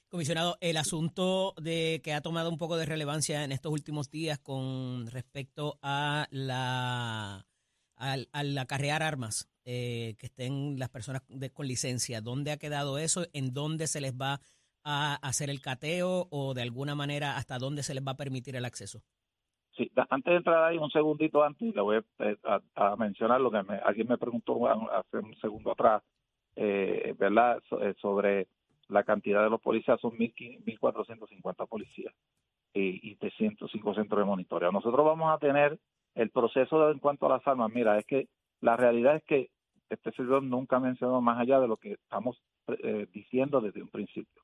Comisionado, 0.10 0.58
el 0.60 0.76
asunto 0.76 1.54
de 1.62 2.02
que 2.04 2.14
ha 2.14 2.22
tomado 2.22 2.50
un 2.50 2.58
poco 2.58 2.76
de 2.76 2.86
relevancia 2.86 3.46
en 3.46 3.54
estos 3.54 3.72
últimos 3.72 4.10
días 4.10 4.40
con 4.40 5.08
respecto 5.08 5.78
a 5.82 6.28
la 6.32 7.46
al, 7.96 8.28
al 8.34 8.58
acarrear 8.58 9.04
armas, 9.04 9.48
eh, 9.66 10.16
que 10.20 10.28
estén 10.28 10.78
las 10.80 10.90
personas 10.90 11.24
de- 11.30 11.52
con 11.52 11.68
licencia, 11.68 12.22
¿dónde 12.22 12.52
ha 12.52 12.58
quedado 12.58 12.98
eso? 12.98 13.26
¿En 13.34 13.54
dónde 13.54 13.88
se 13.88 14.02
les 14.02 14.14
va 14.14 14.40
a 14.84 15.16
hacer 15.16 15.50
el 15.50 15.62
cateo 15.62 16.28
o 16.32 16.54
de 16.54 16.64
alguna 16.64 16.96
manera 16.96 17.38
hasta 17.38 17.60
dónde 17.60 17.84
se 17.84 17.94
les 17.94 18.04
va 18.06 18.14
a 18.14 18.18
permitir 18.18 18.56
el 18.56 18.66
acceso? 18.66 19.02
Sí, 19.78 19.90
antes 20.10 20.32
de 20.32 20.38
entrar 20.38 20.64
ahí, 20.66 20.78
un 20.78 20.90
segundito 20.92 21.44
antes, 21.44 21.74
le 21.74 21.82
voy 21.82 21.98
a, 21.98 22.04
eh, 22.26 22.38
a- 22.44 22.62
a 22.76 22.96
mencionar 22.98 23.40
lo 23.40 23.50
que 23.52 23.64
me- 23.64 23.78
alguien 23.78 24.08
me 24.08 24.18
preguntó 24.18 24.68
hace 24.68 25.18
un 25.18 25.36
segundo 25.40 25.72
atrás, 25.72 26.04
eh, 26.56 27.16
¿verdad? 27.18 27.62
Eh, 27.82 27.94
sobre 28.02 28.48
la 28.90 29.04
cantidad 29.04 29.44
de 29.44 29.50
los 29.50 29.62
policías, 29.62 30.00
son 30.02 30.18
1.500 30.18 30.66
1.450 30.66 31.66
policías 31.66 32.14
y, 32.74 33.12
y 33.12 33.16
305 33.16 33.94
centros 33.94 34.20
de 34.20 34.26
monitoreo. 34.26 34.72
Nosotros 34.72 35.06
vamos 35.06 35.32
a 35.34 35.38
tener 35.38 35.80
el 36.16 36.30
proceso 36.32 36.88
de- 36.88 36.92
en 36.94 37.00
cuanto 37.00 37.26
a 37.28 37.38
las 37.38 37.48
armas. 37.48 37.72
Mira, 37.74 37.98
es 37.98 38.06
que 38.06 38.28
la 38.62 38.78
realidad 38.78 39.16
es 39.18 39.24
que 39.24 39.50
este 39.90 40.12
servidor 40.14 40.44
nunca 40.44 40.78
ha 40.78 40.80
mencionado 40.80 41.20
más 41.22 41.40
allá 41.40 41.60
de 41.60 41.68
lo 41.68 41.78
que 41.78 41.94
estamos 41.94 42.42
eh, 42.68 43.08
diciendo 43.12 43.60
desde 43.60 43.82
un 43.82 43.90
principio. 43.90 44.42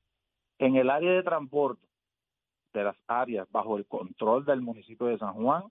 En 0.58 0.76
el 0.76 0.90
área 0.90 1.12
de 1.12 1.22
transporte 1.22 1.86
de 2.74 2.84
las 2.84 2.96
áreas 3.06 3.50
bajo 3.50 3.78
el 3.78 3.86
control 3.86 4.44
del 4.44 4.60
municipio 4.60 5.06
de 5.06 5.18
San 5.18 5.34
Juan, 5.34 5.64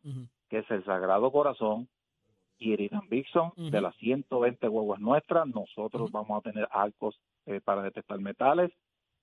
que 0.50 0.60
es 0.60 0.72
el 0.72 0.84
Sagrado 0.86 1.32
Corazón 1.32 1.88
y 2.58 2.74
el 2.74 2.82
Irán 2.82 3.08
Bixon, 3.10 3.52
de 3.56 3.82
las 3.82 3.96
120 3.98 4.68
guaguas 4.68 5.00
nuestras, 5.00 5.48
nosotros 5.48 6.12
vamos 6.12 6.40
a 6.40 6.50
tener 6.50 6.68
arcos 6.72 7.20
eh, 7.46 7.62
para 7.64 7.84
detectar 7.84 8.20
metales 8.20 8.72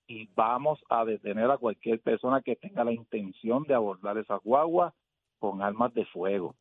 y 0.07 0.29
vamos 0.35 0.79
a 0.89 1.03
detener 1.03 1.49
a 1.51 1.57
cualquier 1.57 1.99
persona 1.99 2.41
que 2.41 2.55
tenga 2.55 2.83
la 2.83 2.93
intención 2.93 3.63
de 3.63 3.73
abordar 3.73 4.17
esas 4.17 4.41
guaguas 4.41 4.93
con 5.39 5.61
armas 5.61 5.93
de 5.93 6.05
fuego. 6.05 6.55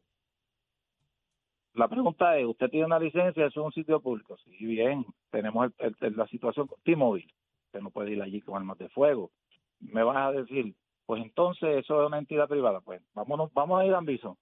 La 1.74 1.88
pregunta 1.88 2.38
es, 2.38 2.46
¿usted 2.46 2.68
tiene 2.70 2.86
una 2.86 2.98
licencia? 3.00 3.46
¿Eso 3.46 3.60
es 3.60 3.66
un 3.66 3.72
sitio 3.72 4.00
público? 4.00 4.36
Sí, 4.38 4.64
bien. 4.64 5.04
Tenemos 5.30 5.72
el- 5.78 5.96
el- 6.00 6.16
la 6.16 6.26
situación 6.28 6.68
con 6.68 6.78
T-Mobile. 6.84 7.26
Usted 7.66 7.80
no 7.80 7.90
puede 7.90 8.12
ir 8.12 8.22
allí 8.22 8.40
con 8.40 8.56
armas 8.56 8.78
de 8.78 8.88
fuego. 8.90 9.30
Me 9.80 10.02
vas 10.04 10.16
a 10.16 10.32
decir, 10.32 10.74
pues 11.06 11.22
entonces 11.22 11.78
eso 11.78 12.00
es 12.00 12.06
una 12.06 12.18
entidad 12.18 12.48
privada. 12.48 12.80
Pues 12.80 13.02
vámonos, 13.12 13.52
vamos 13.52 13.80
a 13.80 13.84
ir 13.84 13.92
a 13.92 13.98
Ambiso, 13.98 14.38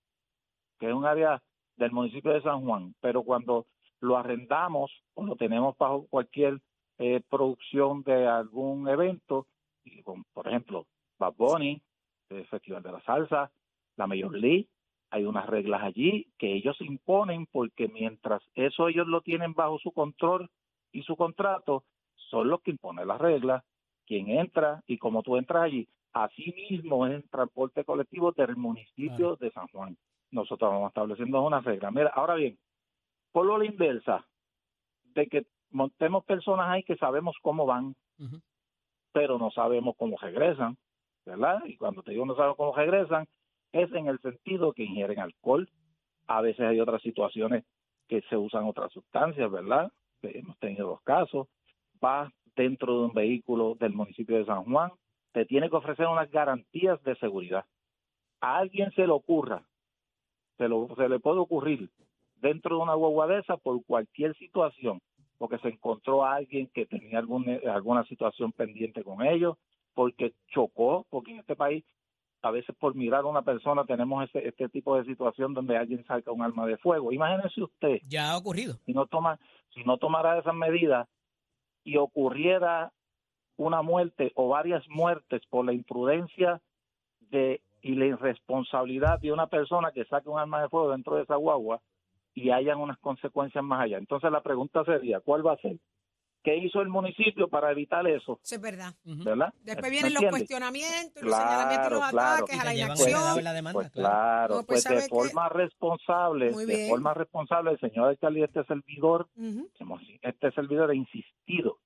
que 0.79 0.89
es 0.89 0.95
un 0.95 1.07
área 1.07 1.43
del 1.77 1.93
municipio 1.93 2.33
de 2.33 2.43
San 2.43 2.65
Juan, 2.65 2.95
pero 3.01 3.23
cuando 3.23 3.67
lo 4.01 4.17
arrendamos 4.19 4.91
o 5.15 5.25
lo 5.25 5.37
tenemos 5.37 5.77
bajo 5.79 6.07
cualquier 6.09 6.61
eh, 6.99 7.23
producción 7.31 8.03
de 8.03 8.27
algún 8.29 8.87
evento, 8.89 9.47
y 9.85 10.03
por 10.03 10.47
ejemplo, 10.47 10.87
Bad 11.19 11.35
Bunny, 11.37 11.83
Festival 12.51 12.83
de 12.83 12.93
la 12.93 13.01
Salsa, 13.03 13.51
la 13.97 14.07
Major 14.07 14.33
League, 14.37 14.69
hay 15.12 15.26
unas 15.26 15.47
reglas 15.47 15.83
allí 15.83 16.26
que 16.38 16.54
ellos 16.54 16.81
imponen 16.81 17.47
porque 17.47 17.87
mientras 17.88 18.42
eso 18.54 18.88
ellos 18.88 19.07
lo 19.07 19.21
tienen 19.21 19.52
bajo 19.52 19.78
su 19.78 19.92
control 19.92 20.49
y 20.90 21.02
su 21.02 21.16
contrato, 21.16 21.85
son 22.16 22.49
los 22.49 22.62
que 22.62 22.71
imponen 22.71 23.07
las 23.07 23.21
reglas, 23.21 23.62
quien 24.07 24.31
entra 24.31 24.83
y 24.87 24.97
como 24.97 25.23
tú 25.23 25.37
entras 25.37 25.64
allí. 25.64 25.87
Así 26.14 26.54
mismo 26.71 27.07
es 27.07 27.12
el 27.12 27.28
transporte 27.28 27.85
colectivo 27.85 28.33
del 28.33 28.57
municipio 28.57 29.37
de 29.37 29.50
San 29.50 29.69
Juan. 29.69 29.99
Nosotros 30.31 30.71
vamos 30.71 30.88
estableciendo 30.88 31.42
una 31.42 31.61
regla. 31.61 31.90
Mira, 31.90 32.11
ahora 32.14 32.35
bien, 32.35 32.59
por 33.33 33.45
lo 33.45 33.59
la 33.59 33.66
inversa, 33.66 34.26
de 35.14 35.26
que 35.26 35.45
montemos 35.71 36.25
personas 36.25 36.71
ahí 36.71 36.85
que 36.85 36.97
sabemos 36.97 37.37
cómo 37.42 37.66
van, 37.66 37.95
pero 39.12 39.38
no 39.38 39.50
sabemos 39.50 39.95
cómo 39.99 40.16
regresan, 40.16 40.78
¿verdad? 41.26 41.62
Y 41.66 41.76
cuando 41.76 42.02
te 42.02 42.12
digo 42.12 42.25
no 42.25 42.35
sabemos 42.35 42.57
cómo 42.57 42.75
regresan, 42.75 43.26
es 43.73 43.93
en 43.93 44.07
el 44.07 44.21
sentido 44.21 44.73
que 44.73 44.85
ingieren 44.85 45.19
alcohol. 45.19 45.69
A 46.26 46.41
veces 46.41 46.61
hay 46.61 46.81
otras 46.81 47.02
situaciones 47.02 47.64
que 48.09 48.23
se 48.23 48.37
usan 48.37 48.64
otras 48.64 48.93
sustancias, 48.93 49.50
¿verdad? 49.50 49.91
Hemos 50.23 50.59
tenido 50.59 50.88
dos 50.88 51.02
casos. 51.02 51.49
Vas 52.00 52.33
dentro 52.55 52.99
de 52.99 53.05
un 53.07 53.14
vehículo 53.14 53.76
del 53.79 53.93
municipio 53.93 54.37
de 54.37 54.45
San 54.45 54.64
Juan, 54.64 54.91
te 55.33 55.45
tiene 55.47 55.71
que 55.71 55.76
ofrecer 55.76 56.07
unas 56.07 56.31
garantías 56.31 57.02
de 57.02 57.17
seguridad. 57.17 57.64
A 58.41 58.59
alguien 58.59 58.91
se 58.93 59.07
le 59.07 59.12
ocurra, 59.12 59.62
se, 60.59 60.69
le 60.69 61.19
puede 61.21 61.38
ocurrir 61.38 61.91
dentro 62.37 62.76
de 62.76 62.83
una 62.83 62.95
guagua 62.95 63.38
esa 63.38 63.57
por 63.57 63.83
cualquier 63.85 64.37
situación, 64.37 65.00
porque 65.38 65.59
se 65.59 65.69
encontró 65.69 66.25
a 66.25 66.35
alguien 66.35 66.69
que 66.75 66.87
tenía 66.87 67.21
alguna 67.21 68.05
situación 68.05 68.52
pendiente 68.52 69.02
con 69.02 69.23
ellos, 69.23 69.57
porque 69.95 70.33
chocó, 70.49 71.07
porque 71.11 71.33
en 71.33 71.38
este 71.38 71.57
país 71.57 71.85
veces 72.62 72.76
por 72.78 72.95
mirar 72.95 73.21
a 73.25 73.26
una 73.26 73.42
persona 73.42 73.85
tenemos 73.85 74.25
este, 74.25 74.47
este 74.49 74.69
tipo 74.69 74.97
de 74.97 75.04
situación 75.04 75.54
donde 75.54 75.76
alguien 75.76 76.04
saca 76.07 76.33
un 76.33 76.42
arma 76.42 76.66
de 76.66 76.76
fuego. 76.78 77.12
Imagínese 77.12 77.62
usted 77.62 77.99
Ya 78.09 78.31
ha 78.31 78.37
ocurrido. 78.37 78.75
si 78.87 78.92
no 78.92 79.07
toma 79.07 79.38
si 79.75 79.83
no 79.85 79.97
tomara 79.99 80.38
esas 80.38 80.54
medidas 80.54 81.09
y 81.85 81.97
ocurriera 81.97 82.92
una 83.57 83.83
muerte 83.83 84.33
o 84.35 84.49
varias 84.49 84.87
muertes 84.88 85.42
por 85.49 85.64
la 85.64 85.73
imprudencia 85.73 86.61
de 87.31 87.61
y 87.85 87.95
la 87.97 88.07
irresponsabilidad 88.07 89.19
de 89.21 89.33
una 89.33 89.49
persona 89.49 89.90
que 89.92 90.04
saque 90.04 90.28
un 90.28 90.38
arma 90.38 90.62
de 90.62 90.69
fuego 90.69 90.90
dentro 90.92 91.16
de 91.16 91.23
esa 91.23 91.35
guagua 91.37 91.81
y 92.35 92.50
hayan 92.50 92.78
unas 92.78 92.99
consecuencias 92.99 93.62
más 93.64 93.81
allá. 93.83 93.99
Entonces 93.99 94.31
la 94.31 94.40
pregunta 94.40 94.85
sería, 94.85 95.21
¿cuál 95.21 95.45
va 95.45 95.54
a 95.54 95.57
ser? 95.57 95.78
¿Qué 96.43 96.57
hizo 96.57 96.81
el 96.81 96.89
municipio 96.89 97.47
para 97.49 97.71
evitar 97.71 98.05
eso? 98.09 98.41
Eso 98.43 98.55
es 98.57 98.61
verdad. 98.61 98.93
¿Verdad? 99.05 99.55
Después 99.63 99.85
¿Me 99.85 99.91
vienen 99.91 100.13
los 100.15 100.23
entiendes? 100.25 100.31
cuestionamientos, 100.49 101.23
los 101.23 101.33
Claro, 101.35 101.45
señalamientos 101.51 101.87
y 101.87 101.95
los 101.95 102.11
claro. 102.11 102.35
ataques 102.37 102.57
Y 102.57 102.59
a 102.61 102.65
la 102.65 102.75
inacción. 102.75 103.21
a 103.39 103.43
la 103.43 103.53
demanda, 103.53 103.73
Pues 103.79 103.91
claro. 103.93 104.55
No, 104.57 104.63
pues, 104.63 104.67
pues, 104.67 104.83
¿sabe 104.83 105.03
de 105.03 105.09
forma 105.09 105.49
responsable, 105.51 106.53
de 106.53 106.89
forma 106.89 107.15
responsable, 107.15 107.71
el 107.71 107.81
señor 107.81 108.09
alcalde 108.09 108.41
y 108.41 108.43
este 108.43 108.65
servidor, 108.65 109.29
hemos- 109.79 110.03
este 110.23 110.51
servidor 110.53 110.91
ha 110.91 110.95
insistido 110.95 111.79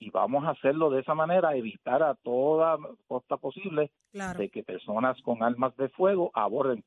y 0.00 0.10
vamos 0.10 0.44
a 0.46 0.50
hacerlo 0.50 0.90
de 0.90 1.00
esa 1.00 1.14
manera, 1.14 1.54
evitar 1.54 2.02
a 2.02 2.16
toda 2.16 2.76
costa 3.06 3.36
posible 3.36 3.92
Claro. 4.10 4.40
de 4.40 4.48
que 4.50 4.64
personas 4.64 5.16
con 5.22 5.44
armas 5.44 5.76
de 5.76 5.88
fuego 5.90 6.32
aborden 6.34 6.82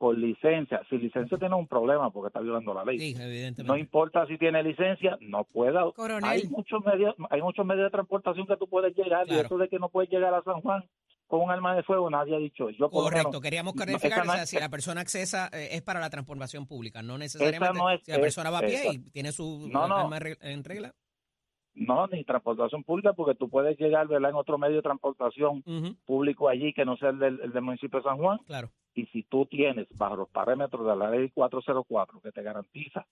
por 0.00 0.16
licencia. 0.16 0.80
Si 0.88 0.96
licencia 0.96 1.36
tiene 1.36 1.54
un 1.54 1.66
problema 1.68 2.10
porque 2.10 2.28
está 2.28 2.40
violando 2.40 2.72
la 2.72 2.86
ley. 2.86 2.98
Sí, 2.98 3.14
No 3.14 3.24
evidentemente. 3.24 3.80
importa 3.80 4.26
si 4.26 4.38
tiene 4.38 4.62
licencia, 4.62 5.18
no 5.20 5.44
pueda. 5.44 5.82
Coronel. 5.92 6.24
Hay 6.24 6.48
muchos 6.48 6.82
medios, 6.86 7.14
hay 7.28 7.42
muchos 7.42 7.66
medios 7.66 7.84
de 7.84 7.90
transportación 7.90 8.46
que 8.46 8.56
tú 8.56 8.66
puedes 8.66 8.96
llegar 8.96 9.26
y 9.26 9.32
Claro. 9.32 9.44
eso 9.46 9.58
de 9.58 9.68
que 9.68 9.78
no 9.78 9.90
puedes 9.90 10.08
llegar 10.10 10.32
a 10.32 10.42
San 10.42 10.62
Juan 10.62 10.82
con 11.26 11.42
un 11.42 11.50
arma 11.50 11.76
de 11.76 11.82
fuego 11.82 12.08
nadie 12.08 12.34
ha 12.34 12.38
dicho. 12.38 12.70
Yo 12.70 12.88
Correcto, 12.88 13.28
menos, 13.28 13.42
queríamos 13.42 13.74
no, 13.74 13.82
clarificar 13.84 14.24
no 14.24 14.32
o 14.32 14.34
sea, 14.36 14.46
si 14.46 14.58
la 14.58 14.70
persona 14.70 15.02
accesa 15.02 15.50
eh, 15.52 15.68
es 15.72 15.82
para 15.82 16.00
la 16.00 16.08
transportación 16.08 16.66
pública, 16.66 17.02
no 17.02 17.18
necesariamente 17.18 17.78
no 17.78 17.90
es- 17.90 18.00
si 18.02 18.10
la 18.10 18.16
es- 18.16 18.22
persona 18.22 18.48
va 18.48 18.58
a 18.60 18.62
pie 18.62 18.76
esa- 18.76 18.92
y 18.94 18.98
tiene 19.10 19.32
su 19.32 19.68
No, 19.70 19.86
no. 19.86 19.96
arma 19.98 20.18
en 20.40 20.64
regla. 20.64 20.94
No, 21.74 22.06
ni 22.08 22.24
transportación 22.24 22.82
pública 22.84 23.12
porque 23.12 23.34
tú 23.36 23.48
puedes 23.50 23.78
llegar 23.78 24.08
¿verdad? 24.08 24.30
en 24.30 24.36
otro 24.36 24.56
medio 24.56 24.76
de 24.76 24.82
transportación 24.82 25.62
público 26.06 26.48
allí 26.48 26.72
que 26.72 26.84
no 26.86 26.96
sea 26.96 27.10
el 27.10 27.18
del, 27.18 27.40
el 27.42 27.52
del 27.52 27.62
municipio 27.62 27.98
de 28.00 28.04
San 28.04 28.16
Juan 28.16 28.38
Claro. 28.46 28.70
Y 28.94 29.06
si 29.06 29.22
tú 29.24 29.46
tienes 29.46 29.86
bajo 29.96 30.16
los 30.16 30.28
parámetros 30.30 30.86
de 30.86 30.96
la 30.96 31.10
ley 31.10 31.30
404 31.30 32.20
que 32.20 32.32
te 32.32 32.42
garantiza 32.42 33.06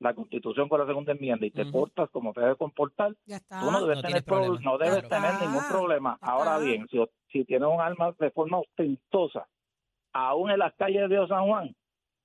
la 0.00 0.14
constitución 0.14 0.68
con 0.68 0.78
la 0.80 0.86
segunda 0.86 1.12
enmienda 1.12 1.44
y 1.44 1.50
te 1.50 1.62
Ujú. 1.62 1.72
portas 1.72 2.08
como 2.10 2.32
te 2.32 2.40
debe 2.40 2.56
comportar, 2.56 3.14
Ya 3.26 3.36
está. 3.36 3.60
tú 3.60 3.70
no 3.70 3.80
debes 3.82 3.96
No 3.96 4.02
tener 4.02 4.24
problema, 4.24 4.54
pro- 4.54 4.62
no 4.70 4.78
debes 4.78 5.04
claro. 5.04 5.08
tener 5.26 5.40
ningún 5.48 5.64
Ah, 5.64 5.68
problema. 5.68 6.18
ya 6.22 6.26
Ahora 6.32 6.52
está. 6.52 6.64
bien, 6.64 6.86
si, 6.88 6.98
si 7.32 7.44
tienes 7.44 7.68
un 7.68 7.80
arma 7.80 8.14
de 8.18 8.30
forma 8.30 8.58
ostentosa, 8.60 9.48
aún 10.12 10.50
en 10.50 10.60
las 10.60 10.72
calles 10.76 11.08
de 11.10 11.26
San 11.26 11.46
Juan, 11.46 11.74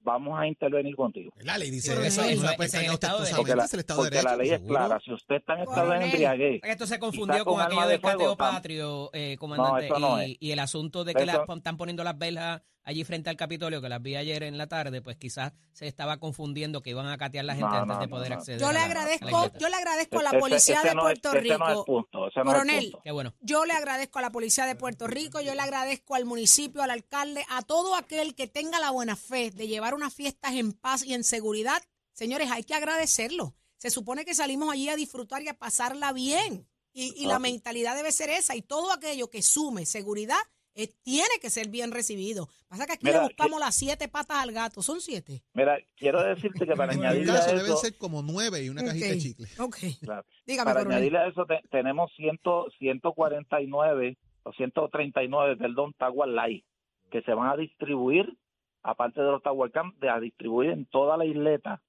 vamos 0.02 0.38
a 0.40 0.46
intervenir 0.46 0.96
contigo. 0.96 1.32
La 1.44 1.58
ley 1.58 1.72
dice 1.72 1.94
eso, 2.06 2.22
no 2.22 2.28
es- 2.28 2.44
Estado 2.84 3.24
de 3.24 3.32
Porque 3.36 3.56
la, 3.56 3.64
es 3.64 3.74
el 3.74 3.80
Estado 3.80 4.04
de 4.04 4.10
Derecho. 4.12 4.30
la 4.30 4.36
ley 4.36 4.50
es 4.50 4.58
seguro. 4.60 4.76
clara. 4.76 5.00
Si 5.04 5.12
usted 5.14 5.36
está 5.36 5.54
en 5.56 5.60
estado 5.62 5.90
de 5.92 6.06
embriaguez, 6.06 6.62
Esto 6.64 6.86
se 6.86 7.00
confundió 7.00 7.44
con 7.46 7.56
con 7.56 7.62
aquello 7.64 7.88
del 7.88 8.02
cateo 8.02 8.36
patrio, 8.38 9.10
eh, 9.14 9.36
comandante, 9.40 9.86
eso 9.88 10.00
no 10.00 10.22
y, 10.24 10.38
y 10.40 10.52
el 10.52 10.60
asunto 10.60 11.04
de 11.04 11.16
que 11.16 11.26
la- 11.26 11.44
están 11.48 11.76
poniendo 11.78 12.04
las 12.04 12.18
velas 12.18 12.62
allí 12.84 13.04
frente 13.04 13.30
al 13.30 13.38
Capitolio, 13.38 13.82
que 13.82 13.90
las 13.90 14.02
vi 14.02 14.16
ayer 14.16 14.44
en 14.44 14.58
la 14.58 14.68
tarde, 14.68 15.02
pues 15.02 15.18
quizás 15.18 15.54
se 15.72 15.88
estaba 15.88 16.18
confundiendo 16.18 16.82
que 16.82 16.90
iban 16.92 17.08
a 17.08 17.18
catear 17.18 17.46
la 17.46 17.54
gente 17.56 17.70
No, 17.70 17.76
antes 17.82 17.96
no, 17.96 18.02
de 18.02 18.08
poder 18.08 18.30
no. 18.32 18.36
acceder 18.38 18.60
Yo 18.60 18.68
a 18.68 18.74
le 18.74 18.80
la- 18.80 18.86
a 18.86 18.88
la 18.88 18.92
agradezco, 19.02 19.52
yo 19.58 19.70
le 19.70 19.76
agradezco 19.76 20.20
a 20.20 20.24
la 20.24 20.32
policía 20.40 20.80
ese 20.80 20.90
de 20.90 20.96
Puerto 20.96 21.34
es 21.34 21.44
Rico. 21.44 21.86
punto, 21.86 22.30
Coronel. 22.44 22.98
Qué 23.04 23.12
bueno. 23.12 23.34
Yo 23.42 23.66
le 23.66 23.74
agradezco 23.74 24.20
a 24.20 24.22
la 24.22 24.32
policía 24.32 24.66
de 24.66 24.76
Puerto 24.76 25.08
Rico, 25.08 25.42
yo 25.42 25.56
le 25.56 25.62
agradezco 25.62 26.16
al 26.16 26.26
municipio, 26.26 26.82
al 26.84 26.92
alcalde, 26.92 27.46
a 27.50 27.62
todo 27.62 27.96
aquel 27.96 28.36
que 28.36 28.48
tenga 28.48 28.80
la 28.80 28.92
buena 28.92 29.16
fe 29.16 29.52
de 29.52 29.68
llevar 29.68 29.94
unas 29.94 30.14
fiestas 30.14 30.54
en 30.54 30.74
paz 30.74 31.04
y 31.04 31.14
en 31.14 31.24
seguridad. 31.24 31.82
Señores, 32.14 32.52
hay 32.52 32.64
que 32.64 32.76
agradecerlo. 32.76 33.56
Se 33.78 33.90
supone 33.90 34.24
que 34.24 34.34
salimos 34.34 34.72
allí 34.72 34.88
a 34.90 34.96
disfrutar 34.96 35.42
y 35.42 35.48
a 35.48 35.58
pasarla 35.58 36.14
bien. 36.14 36.68
Y, 36.94 37.12
y 37.22 37.26
la 37.26 37.38
Ok. 37.38 37.42
mentalidad 37.42 37.96
debe 37.96 38.12
ser 38.12 38.30
esa. 38.30 38.56
Y 38.56 38.62
todo 38.62 38.92
aquello 38.92 39.30
que 39.30 39.42
sume 39.42 39.86
seguridad 39.88 40.38
eh, 40.76 40.90
tiene 41.04 41.30
que 41.42 41.50
ser 41.50 41.70
bien 41.70 41.92
recibido. 41.92 42.48
Pasa 42.68 42.86
que 42.86 42.94
aquí 42.94 43.06
Mira, 43.06 43.20
le 43.20 43.28
buscamos 43.28 43.60
las 43.60 43.76
siete 43.76 44.08
patas 44.08 44.38
al 44.38 44.52
gato. 44.52 44.82
Son 44.82 45.00
siete. 45.02 45.44
Mira, 45.54 45.78
quiero 45.96 46.22
decirte 46.24 46.66
que 46.66 46.74
para 46.76 46.94
añadirle 46.94 47.32
a 47.32 47.36
caso 47.36 47.50
deben 47.56 47.66
eso, 47.66 47.78
ser 47.78 47.98
como 47.98 48.22
nueve 48.22 48.64
y 48.64 48.70
una 48.70 48.84
cajita 48.84 49.06
de 49.08 49.14
Ok, 49.14 49.20
chicle. 49.20 49.48
Ok. 49.60 49.78
Claro. 50.02 50.26
Dígame, 50.46 50.66
para 50.66 50.80
coronel. 50.80 50.98
añadirle 50.98 51.20
a 51.20 51.28
eso 51.28 51.46
te- 51.46 51.62
tenemos 51.70 52.12
100, 52.16 52.40
149 52.80 54.18
o 54.44 54.54
139, 54.54 55.58
perdón, 55.58 55.94
Light, 56.30 56.66
que 57.12 57.22
se 57.22 57.34
van 57.34 57.50
a 57.50 57.56
distribuir, 57.58 58.38
aparte 58.82 59.22
de 59.22 59.32
los 59.32 59.42
Camp, 59.72 59.96
de 60.00 60.10
a 60.10 60.20
distribuir 60.20 60.72
en 60.72 60.86
toda 60.86 61.16
la 61.18 61.26
isleta. 61.26 61.82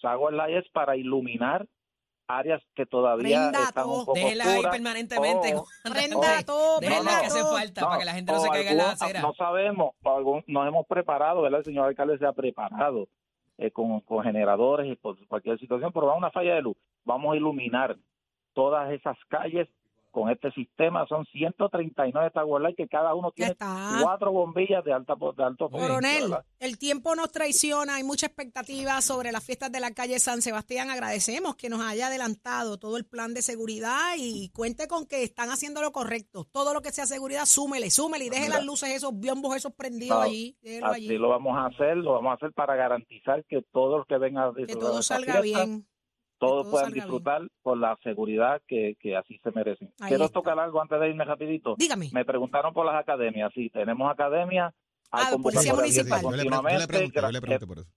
Tower 0.00 0.32
Light 0.34 0.64
es 0.64 0.70
para 0.72 0.96
iluminar 0.96 1.66
áreas 2.38 2.62
que 2.74 2.86
todavía 2.86 3.38
Prenda 3.50 3.62
están 3.64 3.84
todo. 3.84 3.98
un 4.00 4.04
poco 4.06 4.18
Déjela 4.18 4.44
ahí 4.44 4.62
permanentemente. 4.62 5.54
o- 5.56 5.64
Prenda 5.84 6.42
todo, 6.44 6.80
Déjenla 6.80 6.98
prenda 7.04 7.20
que 7.20 7.26
hace 7.26 7.42
falta 7.44 7.80
para 7.82 7.98
que 7.98 8.04
la 8.04 8.12
gente 8.14 8.32
no, 8.32 8.40
se 8.40 8.48
caiga 8.48 8.70
en 8.70 8.76
la 8.76 8.90
acera. 8.92 9.20
No 9.22 9.34
sabemos, 9.34 9.94
algún- 10.04 10.44
nos 10.46 10.66
hemos 10.68 10.86
preparado, 10.86 11.42
¿verdad? 11.42 11.60
El 11.60 11.64
señor 11.64 11.86
alcalde 11.88 12.18
se 12.18 12.26
ha 12.26 12.32
preparado 12.32 13.08
eh, 13.58 13.70
con, 13.70 14.00
con 14.00 14.22
generadores 14.24 14.90
y 14.90 14.96
por 14.96 15.16
cualquier 15.28 15.58
situación, 15.58 15.92
pero 15.92 16.06
va 16.06 16.14
una 16.16 16.30
falla 16.30 16.54
de 16.54 16.62
luz. 16.62 16.76
Vamos 17.04 17.34
a 17.34 17.36
iluminar 17.36 17.96
todas 18.54 18.90
esas 18.92 19.16
calles 19.28 19.68
con 20.10 20.30
este 20.30 20.50
sistema. 20.52 21.06
Son 21.06 21.24
139 21.26 22.30
Tower 22.32 22.62
Light 22.62 22.76
que 22.76 22.88
cada 22.88 23.14
uno 23.14 23.30
tiene 23.32 23.52
está. 23.52 23.98
cuatro 24.02 24.32
bombillas 24.32 24.84
de, 24.84 24.92
alta, 24.92 25.14
de 25.36 25.44
alto 25.44 25.68
Coronel, 25.70 26.22
¿verdad? 26.30 26.44
el 26.58 26.78
tiempo 26.78 27.14
nos 27.14 27.30
traiciona, 27.32 27.96
hay 27.96 28.04
mucha 28.04 28.26
expectativa 28.26 29.00
sobre 29.02 29.32
las 29.32 29.44
fiestas 29.44 29.70
de 29.72 29.80
la 29.80 29.92
calle 29.92 30.18
San 30.18 30.42
Sebastián. 30.42 30.90
Agradecemos 30.90 31.56
que 31.56 31.68
nos 31.68 31.80
haya 31.82 32.08
adelantado 32.08 32.78
todo 32.78 32.96
el 32.96 33.04
plan 33.04 33.34
de 33.34 33.42
seguridad 33.42 34.14
y 34.16 34.50
cuente 34.50 34.88
con 34.88 35.06
que 35.06 35.22
están 35.22 35.50
haciendo 35.50 35.80
lo 35.82 35.92
correcto. 35.92 36.46
Todo 36.52 36.74
lo 36.74 36.82
que 36.82 36.90
sea 36.92 37.06
seguridad, 37.06 37.44
súmele, 37.46 37.90
súmele 37.90 38.26
y 38.26 38.30
deje 38.30 38.42
Mira. 38.44 38.56
las 38.56 38.64
luces, 38.64 38.90
esos 38.90 39.18
biombos, 39.18 39.56
esos 39.56 39.72
prendidos 39.72 40.18
No, 40.18 40.22
allí. 40.22 40.56
Así 40.62 40.80
allí. 40.82 41.18
lo 41.18 41.28
vamos 41.28 41.56
a 41.56 41.66
hacer, 41.66 41.96
lo 41.96 42.12
vamos 42.14 42.32
a 42.32 42.34
hacer 42.34 42.52
para 42.52 42.74
garantizar 42.76 43.44
que 43.46 43.62
todos 43.72 43.98
los 43.98 44.06
que 44.06 44.18
vengan 44.18 44.50
a 44.50 44.54
Que 44.54 44.76
todo 44.76 45.02
salga 45.02 45.40
fiesta, 45.42 45.64
bien. 45.64 45.86
Todos 46.40 46.62
todo 46.62 46.70
puedan 46.72 46.86
salga 46.86 46.94
bien. 46.94 47.04
disfrutar 47.04 47.42
con 47.62 47.80
la 47.80 47.96
seguridad 48.02 48.60
que, 48.66 48.96
que 48.98 49.16
así 49.16 49.38
se 49.44 49.50
merecen. 49.52 49.92
Ahí 50.00 50.08
Quiero 50.08 50.24
está. 50.24 50.34
tocar 50.40 50.58
algo 50.58 50.80
antes 50.82 50.98
de 50.98 51.08
irme 51.10 51.24
rapidito. 51.24 51.76
Dígame. 51.78 52.10
Me 52.12 52.24
preguntaron 52.24 52.74
por 52.74 52.84
las 52.86 52.96
academias. 52.96 53.52
Sí, 53.54 53.70
tenemos 53.70 54.10
academias. 54.10 54.74
hay 55.12 55.24
Ah, 55.34 55.36
Policía 55.40 55.74
Municipal. 55.74 56.20
Por. 56.22 56.34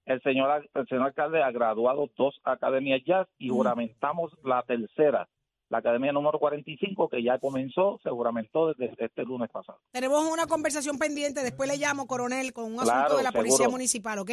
El 0.06 0.21
señor, 0.21 0.69
el 0.73 0.88
señor 0.88 1.06
alcalde 1.06 1.41
ha 1.43 1.51
graduado 1.51 2.10
dos 2.17 2.39
academias 2.43 3.01
ya 3.06 3.27
y 3.38 3.49
Mm. 3.49 3.53
juramentamos 3.53 4.32
la 4.43 4.62
tercera, 4.63 5.27
la 5.69 5.77
academia 5.79 6.12
número 6.12 6.39
45, 6.39 7.10
que 7.10 7.23
ya 7.23 7.39
comenzó, 7.39 7.99
se 8.03 8.10
juramentó 8.10 8.73
desde 8.73 8.93
este 9.06 9.23
lunes 9.23 9.49
pasado. 9.49 9.79
Tenemos 9.91 10.23
una 10.25 10.45
conversación 10.47 10.97
pendiente, 10.97 11.41
después 11.43 11.69
le 11.69 11.77
llamo, 11.77 12.08
coronel, 12.08 12.51
con 12.53 12.65
un 12.65 12.79
asunto 12.79 13.17
de 13.17 13.23
la 13.23 13.32
Policía. 13.32 13.69
Municipal, 13.69 14.19
¿ok? 14.19 14.32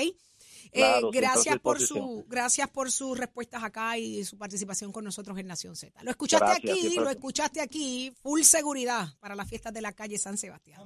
Eh, 0.66 0.70
Claro, 0.72 1.10
gracias 1.10 1.58
por 1.58 1.80
su 1.80 2.24
gracias 2.28 2.68
por 2.68 2.90
sus 2.90 3.18
respuestas 3.18 3.62
acá 3.62 3.96
y 3.98 4.24
su 4.24 4.36
participación 4.38 4.92
con 4.92 5.04
nosotros 5.04 5.38
en 5.38 5.46
Nación 5.46 5.76
Z. 5.76 6.02
Lo 6.02 6.10
escuchaste 6.10 6.44
Gracias, 6.46 6.70
aquí, 6.72 6.80
siempre. 6.80 7.04
lo 7.04 7.10
escuchaste 7.10 7.60
aquí, 7.60 8.12
full 8.22 8.42
seguridad 8.42 9.08
para 9.20 9.34
las 9.34 9.48
fiestas 9.48 9.72
de 9.72 9.80
la 9.80 9.92
calle 9.92 10.18
San 10.18 10.36
Sebastián. 10.38 10.80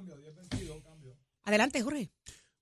Adelante, 1.43 1.81
Jorge. 1.81 2.09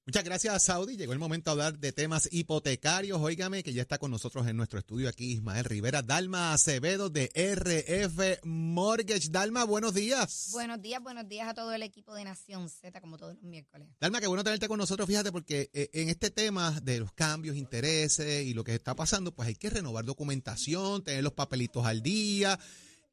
Muchas 0.06 0.26
gracias, 0.26 0.64
Saudi. 0.64 0.98
Llegó 0.98 1.14
el 1.14 1.20
momento 1.20 1.56
de 1.56 1.64
hablar 1.64 1.80
de 1.80 1.94
temas 1.94 2.28
hipotecarios. 2.30 3.22
Óigame 3.22 3.64
que 3.64 3.72
ya 3.72 3.84
está 3.84 3.98
con 3.98 4.12
nosotros 4.12 4.46
en 4.48 4.58
nuestro 4.58 4.78
estudio 4.78 5.08
aquí 5.08 5.32
Ismael 5.32 5.64
Rivera, 5.64 6.02
Dalma 6.02 6.52
Acevedo 6.52 7.10
de 7.10 7.32
RF 7.34 8.46
Mortgage. 8.46 9.30
Dalma, 9.30 9.64
buenos 9.64 9.94
días. 9.94 10.50
Buenos 10.52 10.82
días, 10.82 11.02
buenos 11.02 11.30
días 11.30 11.48
a 11.48 11.54
todo 11.54 11.72
el 11.72 11.84
equipo 11.84 12.14
de 12.16 12.26
Nación 12.26 12.68
Z, 12.70 13.00
como 13.00 13.18
todos 13.18 13.36
los 13.36 13.44
miércoles. 13.44 13.88
Dalma, 14.02 14.20
qué 14.20 14.28
bueno 14.28 14.44
tenerte 14.44 14.68
con 14.68 14.78
nosotros, 14.78 15.08
fíjate, 15.08 15.32
porque 15.32 15.70
eh, 15.72 15.90
en 15.94 16.10
este 16.10 16.32
tema 16.32 16.82
de 16.82 17.00
los 17.00 17.14
cambios, 17.14 17.56
intereses 17.56 18.46
y 18.46 18.54
lo 18.54 18.66
que 18.66 18.76
está 18.76 18.96
pasando, 18.96 19.34
pues 19.34 19.48
hay 19.48 19.56
que 19.56 19.70
renovar 19.70 20.04
documentación, 20.04 21.02
tener 21.06 21.24
los 21.24 21.32
papelitos 21.32 21.86
al 21.86 22.04
día. 22.04 22.60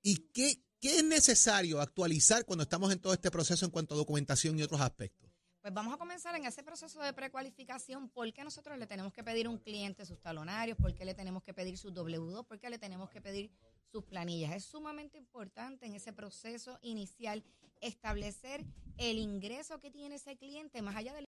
¿Y 0.02 0.28
qué, 0.32 0.60
qué 0.80 0.96
es 0.96 1.04
necesario 1.04 1.80
actualizar 1.80 2.44
cuando 2.44 2.64
estamos 2.64 2.92
en 2.92 2.98
todo 2.98 3.12
este 3.12 3.30
proceso 3.30 3.64
en 3.64 3.70
cuanto 3.70 3.94
a 3.94 3.98
documentación 3.98 4.58
y 4.58 4.64
otros 4.64 4.80
aspectos? 4.80 5.29
Pues 5.62 5.74
vamos 5.74 5.92
a 5.92 5.98
comenzar 5.98 6.34
en 6.36 6.46
ese 6.46 6.62
proceso 6.62 7.02
de 7.02 7.12
precualificación. 7.12 8.08
¿Por 8.08 8.32
qué 8.32 8.42
nosotros 8.42 8.78
le 8.78 8.86
tenemos 8.86 9.12
que 9.12 9.22
pedir 9.22 9.44
a 9.44 9.50
un 9.50 9.58
cliente 9.58 10.06
sus 10.06 10.18
talonarios? 10.18 10.78
¿Por 10.78 10.94
qué 10.94 11.04
le 11.04 11.12
tenemos 11.12 11.42
que 11.42 11.52
pedir 11.52 11.76
sus 11.76 11.92
W2? 11.92 12.46
¿Por 12.46 12.58
qué 12.58 12.70
le 12.70 12.78
tenemos 12.78 13.10
que 13.10 13.20
pedir 13.20 13.50
sus 13.92 14.02
planillas? 14.04 14.52
Es 14.52 14.64
sumamente 14.64 15.18
importante 15.18 15.84
en 15.84 15.94
ese 15.94 16.14
proceso 16.14 16.78
inicial 16.80 17.44
establecer 17.82 18.64
el 18.96 19.18
ingreso 19.18 19.80
que 19.80 19.90
tiene 19.90 20.14
ese 20.14 20.38
cliente 20.38 20.80
más 20.80 20.96
allá 20.96 21.12
del 21.12 21.18